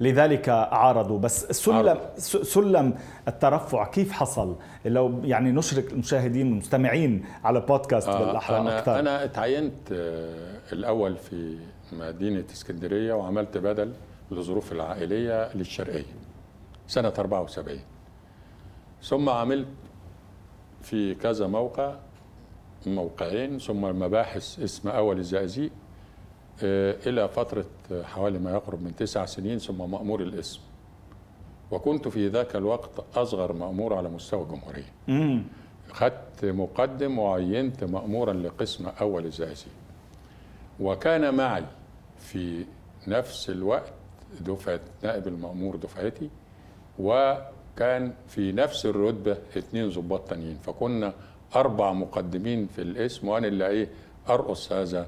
لذلك 0.00 0.48
عارضوا. 0.48 1.18
بس 1.18 1.44
سلم 1.44 1.98
سلم 2.42 2.94
الترفع 3.28 3.84
كيف 3.84 4.12
حصل؟ 4.12 4.56
لو 4.84 5.20
يعني 5.24 5.52
نشرك 5.52 5.92
المشاهدين 5.92 6.46
والمستمعين 6.48 7.24
على 7.44 7.60
بودكاست 7.60 8.08
آه 8.08 8.26
بالأحرى 8.26 8.56
أنا 8.58 8.78
أكثر. 8.78 8.98
أنا 8.98 9.24
اتعينت 9.24 9.92
آه 9.92 10.58
الأول 10.72 11.16
في 11.16 11.58
مدينة 11.92 12.44
اسكندرية 12.52 13.14
وعملت 13.14 13.58
بدل 13.58 13.92
لظروف 14.30 14.72
العائلية 14.72 15.52
للشرقية 15.56 16.04
سنة 16.88 17.12
74 17.18 17.78
ثم 19.02 19.28
عملت 19.28 19.66
في 20.82 21.14
كذا 21.14 21.46
موقع 21.46 21.94
موقعين 22.86 23.58
ثم 23.58 23.84
المباحث 23.86 24.60
اسم 24.60 24.88
أول 24.88 25.18
الزقازيق 25.18 25.70
آه، 26.62 26.96
إلى 27.06 27.28
فترة 27.28 27.64
حوالي 28.02 28.38
ما 28.38 28.50
يقرب 28.50 28.82
من 28.82 28.96
تسع 28.96 29.24
سنين 29.24 29.58
ثم 29.58 29.90
مأمور 29.90 30.22
الاسم. 30.22 30.60
وكنت 31.70 32.08
في 32.08 32.28
ذاك 32.28 32.56
الوقت 32.56 32.90
أصغر 33.14 33.52
مأمور 33.52 33.94
على 33.94 34.08
مستوى 34.08 34.42
الجمهورية. 34.42 34.92
خدت 35.92 36.44
مقدم 36.44 37.18
وعينت 37.18 37.84
مأمورا 37.84 38.32
لقسم 38.32 38.86
أول 39.00 39.26
الزقازيق 39.26 39.72
وكان 40.80 41.34
معي 41.34 41.64
في 42.18 42.64
نفس 43.08 43.50
الوقت 43.50 43.92
دفعة 44.40 44.80
نائب 45.02 45.28
المأمور 45.28 45.76
دفعتي 45.76 46.30
وكان 46.98 48.12
في 48.28 48.52
نفس 48.52 48.86
الرتبة 48.86 49.32
اثنين 49.58 49.88
ضباط 49.88 50.28
تانيين. 50.28 50.58
فكنا 50.62 51.12
أربع 51.56 51.92
مقدمين 51.92 52.66
في 52.66 52.82
الاسم 52.82 53.28
وأنا 53.28 53.46
اللي 53.46 53.66
إيه 53.66 53.88
ارقص 54.28 54.72
هذا 54.72 55.06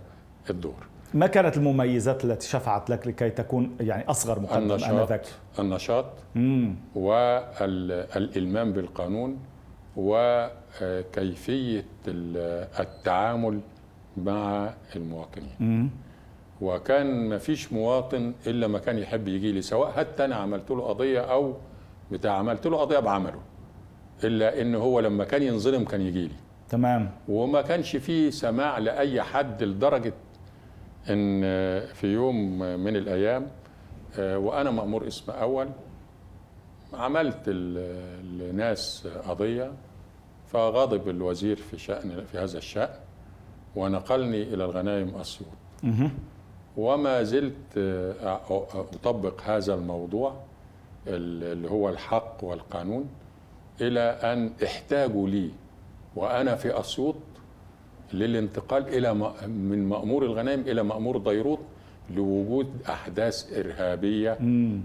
الدور. 0.50 0.86
ما 1.14 1.26
كانت 1.26 1.56
المميزات 1.56 2.24
التي 2.24 2.48
شفعت 2.48 2.90
لك 2.90 3.06
لكي 3.06 3.30
تكون 3.30 3.76
يعني 3.80 4.10
أصغر 4.10 4.40
مقدم 4.40 4.62
النشاط 4.62 4.90
آنذاك؟ 4.90 5.26
النشاط 5.58 6.04
والالمام 6.94 8.72
بالقانون 8.72 9.38
وكيفية 9.96 11.84
التعامل 12.80 13.60
مع 14.16 14.70
المواطنين. 14.96 15.54
مم. 15.60 15.90
وكان 16.60 17.28
ما 17.28 17.38
فيش 17.38 17.72
مواطن 17.72 18.32
إلا 18.46 18.66
ما 18.66 18.78
كان 18.78 18.98
يحب 18.98 19.28
يجي 19.28 19.52
لي 19.52 19.62
سواء 19.62 19.90
حتى 19.90 20.24
أنا 20.24 20.36
عملت 20.36 20.70
له 20.70 20.82
قضية 20.82 21.20
أو 21.20 21.54
بتاع 22.12 22.32
عملت 22.32 22.66
له 22.66 22.76
قضية 22.76 22.98
بعمله. 22.98 23.40
إلا 24.24 24.60
إن 24.60 24.74
هو 24.74 25.00
لما 25.00 25.24
كان 25.24 25.42
ينظلم 25.42 25.84
كان 25.84 26.00
يجي 26.00 26.22
لي. 26.28 26.34
تمام. 26.68 27.10
وما 27.28 27.62
كانش 27.62 27.96
فيه 27.96 28.30
سماع 28.30 28.78
لأي 28.78 29.22
حد 29.22 29.62
لدرجة 29.62 30.12
إن 31.10 31.40
في 31.94 32.06
يوم 32.06 32.58
من 32.58 32.96
الأيام 32.96 33.46
آه، 34.18 34.38
وأنا 34.38 34.70
مأمور 34.70 35.06
اسم 35.06 35.32
أول 35.32 35.68
عملت 36.94 37.48
لناس 38.38 39.08
قضية 39.28 39.72
فغضب 40.46 41.08
الوزير 41.08 41.56
في 41.56 41.78
شأن 41.78 42.24
في 42.32 42.38
هذا 42.38 42.58
الشأن 42.58 42.88
ونقلني 43.76 44.42
إلى 44.42 44.64
الغنايم 44.64 45.14
اسيوط 45.14 45.48
وما 46.76 47.22
زلت 47.22 47.78
آه، 47.78 48.40
أطبق 49.04 49.40
هذا 49.44 49.74
الموضوع 49.74 50.34
اللي 51.06 51.70
هو 51.70 51.88
الحق 51.88 52.36
والقانون. 52.44 53.08
إلى 53.80 54.00
أن 54.00 54.52
احتاجوا 54.64 55.28
لي. 55.28 55.50
وأنا 56.16 56.54
في 56.54 56.80
أسيوط 56.80 57.16
للانتقال 58.12 58.88
إلى 58.88 59.14
من 59.48 59.88
مأمور 59.88 60.24
الغنائم 60.24 60.60
إلى 60.60 60.82
مأمور 60.82 61.18
ديروت 61.18 61.58
لوجود 62.10 62.70
أحداث 62.88 63.58
إرهابية 63.58 64.32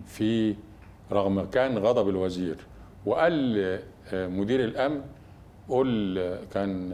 في 0.08 0.56
رغم 1.12 1.46
كان 1.46 1.78
غضب 1.78 2.10
الوزير. 2.10 2.56
وقال 3.06 3.80
مدير 4.14 4.64
الأمن 4.64 5.02
قل 5.70 6.38
كان 6.54 6.94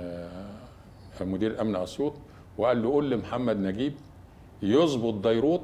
مدير 1.21 1.51
الأمن 1.51 1.75
أسيوط 1.75 2.13
وقال 2.57 2.83
له 2.83 2.89
قول 2.89 3.11
لمحمد 3.11 3.57
نجيب 3.57 3.93
يظبط 4.61 5.27
ديروت 5.27 5.61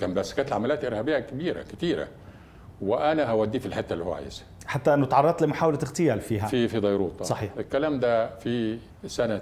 كان 0.00 0.14
بس 0.14 0.34
كانت 0.34 0.48
العمليات 0.48 0.84
إرهابية 0.84 1.18
كبيرة 1.18 1.62
كتيرة. 1.62 2.08
وأنا 2.80 3.30
هوديه 3.30 3.58
في 3.58 3.66
الحتة 3.66 3.92
اللي 3.92 4.04
هو 4.04 4.12
عايزها. 4.12 4.44
حتى 4.66 4.94
أنه 4.94 5.06
تعرضت 5.06 5.42
لمحاولة 5.42 5.78
اغتيال 5.82 6.20
فيها. 6.20 6.46
في 6.46 6.68
في 6.68 6.80
بيروت 6.80 7.22
صحيح. 7.22 7.52
الكلام 7.58 8.00
ده 8.00 8.38
في 8.38 8.78
سنة 9.06 9.40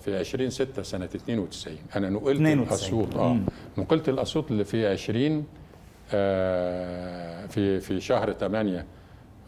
في 0.00 0.18
20 0.18 0.50
6 0.50 0.82
سنة 0.82 1.04
92 1.04 1.76
أنا 1.96 2.10
نقلت 2.10 2.36
92. 2.40 2.62
الاسيوط 2.68 3.16
آه. 3.16 3.32
مم. 3.34 3.42
نقلت 3.78 4.08
الاسيوط 4.08 4.50
اللي 4.50 4.64
في 4.64 4.86
20 4.86 5.44
آه 6.12 7.46
في 7.46 7.80
في 7.80 8.00
شهر 8.00 8.32
8 8.32 8.86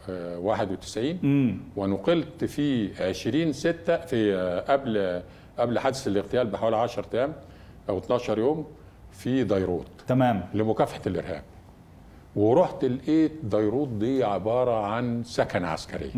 آه 0.09 0.37
91 0.39 1.19
امم 1.23 1.57
ونقلت 1.75 2.45
في 2.45 2.89
20 3.09 3.53
6 3.53 3.97
في 3.97 4.35
آه، 4.35 4.59
قبل 4.73 5.21
قبل 5.59 5.79
حادث 5.79 6.07
الاغتيال 6.07 6.47
بحوالي 6.47 6.75
10 6.77 7.05
أيام 7.13 7.33
أو 7.89 7.97
12 7.97 8.39
يوم 8.39 8.67
في 9.11 9.43
ديروت 9.43 9.87
تمام. 10.07 10.45
لمكافحة 10.53 11.01
الإرهاب. 11.07 11.41
ورحت 12.35 12.85
لقيت 12.85 13.31
ديروت 13.43 13.87
دي 13.87 14.23
عبارة 14.23 14.85
عن 14.85 15.23
سكن 15.23 15.65
عسكري. 15.65 16.11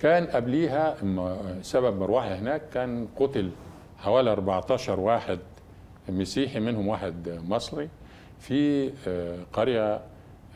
كان 0.00 0.26
قبليها 0.26 0.96
سبب 1.62 2.00
مروحي 2.00 2.28
هناك 2.28 2.62
كان 2.74 3.08
قتل 3.16 3.50
حوالي 3.98 4.32
14 4.32 5.00
واحد 5.00 5.38
مسيحي 6.08 6.60
منهم 6.60 6.88
واحد 6.88 7.40
مصري 7.48 7.88
في 8.40 8.90
آه، 9.08 9.38
قرية 9.52 9.94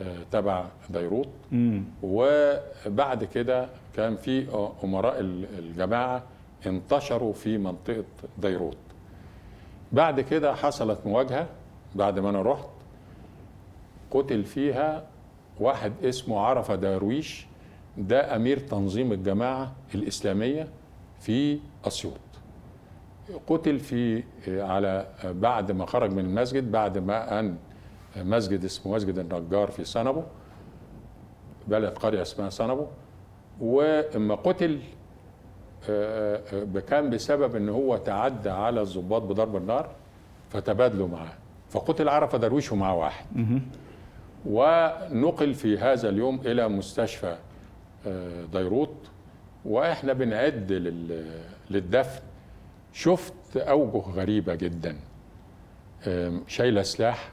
آه، 0.01 0.17
تبع 0.31 0.65
ديروت. 0.89 1.27
امم 1.53 1.83
وبعد 2.03 3.23
كده 3.23 3.67
كان 3.95 4.15
في 4.15 4.45
أمراء 4.83 5.19
ال- 5.19 5.59
الجماعة 5.59 6.23
انتشروا 6.67 7.33
في 7.33 7.57
منطقة 7.57 8.03
ديروت. 8.37 8.77
بعد 9.91 10.21
كده 10.21 10.53
حصلت 10.55 10.99
مواجهة 11.05 11.47
بعد 11.95 12.19
ما 12.19 12.29
أنا 12.29 12.41
رحت. 12.41 12.67
قتل 14.11 14.43
فيها 14.43 15.03
واحد 15.59 15.93
اسمه 16.03 16.39
عرفة 16.39 16.75
درويش 16.75 17.45
ده 17.97 18.35
أمير 18.35 18.59
تنظيم 18.59 19.11
الجماعة 19.11 19.71
الإسلامية 19.95 20.67
في 21.19 21.59
أسيوط. 21.87 22.13
قتل 23.47 23.79
في 23.79 24.23
على 24.47 25.07
بعد 25.23 25.71
ما 25.71 25.85
خرج 25.85 26.11
من 26.11 26.25
المسجد 26.25 26.71
بعد 26.71 26.97
ما 26.97 27.39
أن 27.39 27.57
مسجد 28.15 28.63
اسمه 28.65 28.95
مسجد 28.95 29.19
النجار 29.19 29.71
في 29.71 29.83
صنبو 29.83 30.23
بلد 31.67 31.97
قرية 31.97 32.21
اسمها 32.21 32.49
صنبو 32.49 32.85
وإما 33.61 34.35
قتل 34.35 34.79
آه، 35.89 36.41
آه، 36.75 36.79
كان 36.79 37.09
بسبب 37.09 37.55
إن 37.55 37.69
هو 37.69 37.97
تعدى 37.97 38.49
على 38.49 38.81
الضباط 38.81 39.21
بضرب 39.21 39.55
النار 39.55 39.89
فتبادلوا 40.49 41.07
معاه. 41.07 41.33
فقتل 41.69 42.09
عرفة 42.09 42.37
درويش 42.37 42.71
ومعاه 42.71 42.95
واحد. 42.95 43.25
ونقل 44.45 45.53
في 45.53 45.77
هذا 45.77 46.09
اليوم 46.09 46.39
إلى 46.45 46.67
مستشفى 46.67 47.35
آه، 48.07 48.45
ديروت. 48.53 48.95
وإحنا 49.65 50.13
بنعد 50.13 50.71
لل- 50.71 51.41
للدفن. 51.69 52.21
شفت 52.93 53.57
أوجه 53.57 53.97
غريبة 54.11 54.55
جدا. 54.55 54.95
آم، 56.07 56.43
شايلة 56.47 56.81
سلاح 56.81 57.31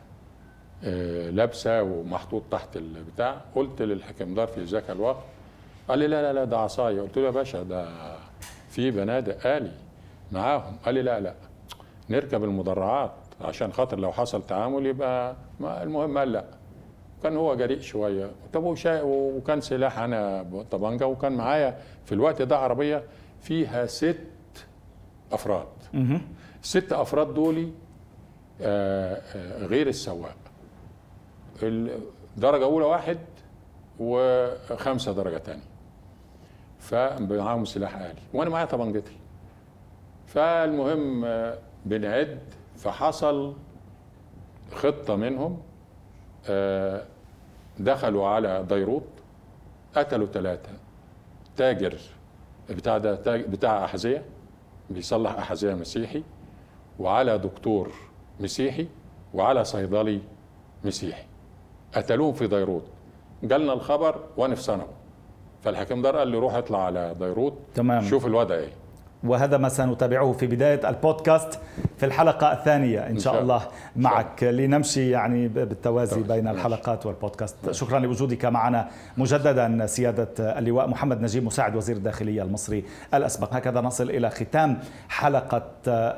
آه، 0.84 1.30
لابسة 1.30 1.82
ومحطوط 1.82 2.42
تحت 2.50 2.76
البتاع. 2.76 3.40
قلت 3.54 3.82
للحكمدار 3.82 4.46
في 4.46 4.64
ذاك 4.64 4.90
الوقت 4.90 5.24
قال 5.88 5.98
لي 5.98 6.06
لا 6.06 6.22
لا 6.22 6.32
لا 6.32 6.44
ده 6.44 6.58
عصاية. 6.58 7.00
قلت 7.00 7.16
له 7.18 7.24
يا 7.24 7.30
باشا 7.30 7.62
ده 7.62 7.88
في 8.70 8.90
بنادق 8.90 9.46
آلي 9.46 9.72
معاهم. 10.32 10.76
قال 10.84 10.94
لي 10.94 11.02
لا 11.02 11.20
لا 11.20 11.34
نركب 12.10 12.44
المدرعات 12.44 13.12
عشان 13.40 13.72
خاطر 13.72 13.98
لو 13.98 14.12
حصل 14.12 14.46
تعامل 14.46 14.86
يبقى 14.86 15.36
المهم 15.60 16.18
قال 16.18 16.32
لا. 16.32 16.44
كان 17.22 17.36
هو 17.36 17.54
جريء 17.54 17.80
شوية. 17.80 18.30
طب 18.52 18.64
وشا- 18.64 19.02
وكان 19.02 19.60
سلاح 19.60 19.98
أنا 19.98 20.46
طبنجه 20.70 21.06
وكان 21.06 21.32
معايا 21.32 21.78
في 22.04 22.12
الوقت 22.12 22.42
ده 22.42 22.58
عربية 22.58 23.02
فيها 23.40 23.86
ست 23.86 24.18
أفراد. 25.32 25.66
مهم. 25.92 26.20
ست 26.62 26.92
أفراد 26.92 27.34
دول 27.34 27.70
آه، 28.62 29.14
آه، 29.36 29.66
غير 29.66 29.86
السواق. 29.88 30.36
الدرجه 31.62 32.64
أولى 32.64 32.84
واحد 32.86 33.18
وخمسة 34.00 35.12
درجة 35.12 35.38
تانية. 35.38 35.62
فمعاهم 36.78 37.64
سلاح 37.64 37.96
آلي 37.96 38.20
وأنا 38.34 38.50
معايا 38.50 38.66
طبنجتي 38.66 39.16
فالمهم 40.26 41.24
آه، 41.24 41.58
بنعد. 41.86 42.38
فحصل 42.76 43.54
خطة 44.74 45.16
منهم. 45.16 45.60
دخلوا 47.78 48.28
على 48.28 48.64
ديروت 48.68 49.08
قتلوا 49.96 50.26
ثلاثة. 50.26 50.70
تاجر 51.56 51.98
بتاع 52.70 52.98
ده 52.98 53.14
بتاع 53.26 53.84
أحذية 53.84 54.24
بيصلح 54.90 55.38
أحذية 55.38 55.74
مسيحي 55.74 56.22
وعلى 56.98 57.38
دكتور 57.38 57.92
مسيحي 58.40 58.86
وعلى 59.34 59.64
صيدلي 59.64 60.20
مسيحي. 60.84 61.24
قتلوهم 61.94 62.32
في 62.32 62.46
ديروت 62.46 62.84
جالنا 63.42 63.72
الخبر 63.72 64.24
وأنا 64.36 64.54
في 64.54 64.62
ثانوي. 64.62 64.88
فالحكيم 65.62 66.02
دار 66.02 66.16
قال 66.16 66.28
لي 66.28 66.38
روح 66.38 66.54
اطلع 66.54 66.84
على 66.84 67.14
ديروت 67.18 67.54
تمام. 67.74 68.04
شوف 68.04 68.26
الوضع 68.26 68.54
إيه. 68.54 68.72
وهذا 69.24 69.56
ما 69.56 69.68
سنتابعه 69.68 70.32
في 70.32 70.46
بداية 70.46 70.88
البودكاست 70.88 71.58
في 71.96 72.06
الحلقة 72.06 72.52
الثانية 72.52 73.00
إن 73.06 73.18
شاء 73.18 73.32
شاء 73.32 73.42
الله. 73.42 73.62
معك 73.96 74.44
لنمشي 74.44 75.10
يعني 75.10 75.48
بالتوازي 75.48 76.22
طبعاً. 76.22 76.36
بين. 76.36 76.48
الحلقات 76.48 77.06
والبودكاست 77.06 77.70
شكرا 77.70 77.98
لوجودك 77.98 78.44
معنا 78.44 78.88
مجددا 79.16 79.86
سيادة 79.86 80.28
اللواء 80.58 80.88
محمد 80.88 81.22
نجيب 81.22 81.44
مساعد 81.44 81.76
وزير 81.76 81.96
الداخلية 81.96 82.42
المصري 82.42 82.84
الأسبق 83.14 83.54
هكذا 83.54 83.80
نصل 83.80 84.10
إلى 84.10 84.30
ختام 84.30 84.78
حلقة 85.08 85.62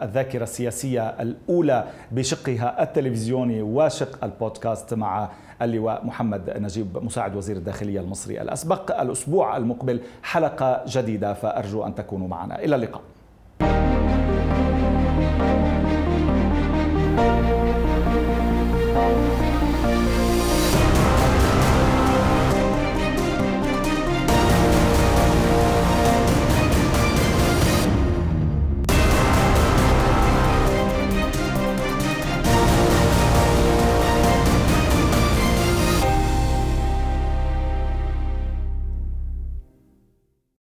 الذاكرة 0.03 0.43
السياسية 0.43 1.09
الأولى 1.09 1.85
بشقها 2.13 2.83
التلفزيوني 2.83 3.63
وشق 3.63 4.25
البودكاست 4.25 4.95
مع 4.95 5.29
اللواء 5.63 6.07
محمد 6.07 6.51
نجيب 6.57 7.05
مساعد 7.05 7.37
وزير 7.37 7.57
الداخلية 7.57 8.01
المصري 8.01 8.43
الأسبق. 8.43 9.01
الأسبوع 9.01 9.57
المقبل 9.57 10.01
حلقة 10.23 10.85
جديدة 10.87 11.35
فأرجو 11.35 11.87
أن 11.87 11.95
تكونوا 11.95 12.29
معنا. 12.29 12.65
إلى 12.65 12.77
اللقاء. 12.77 13.03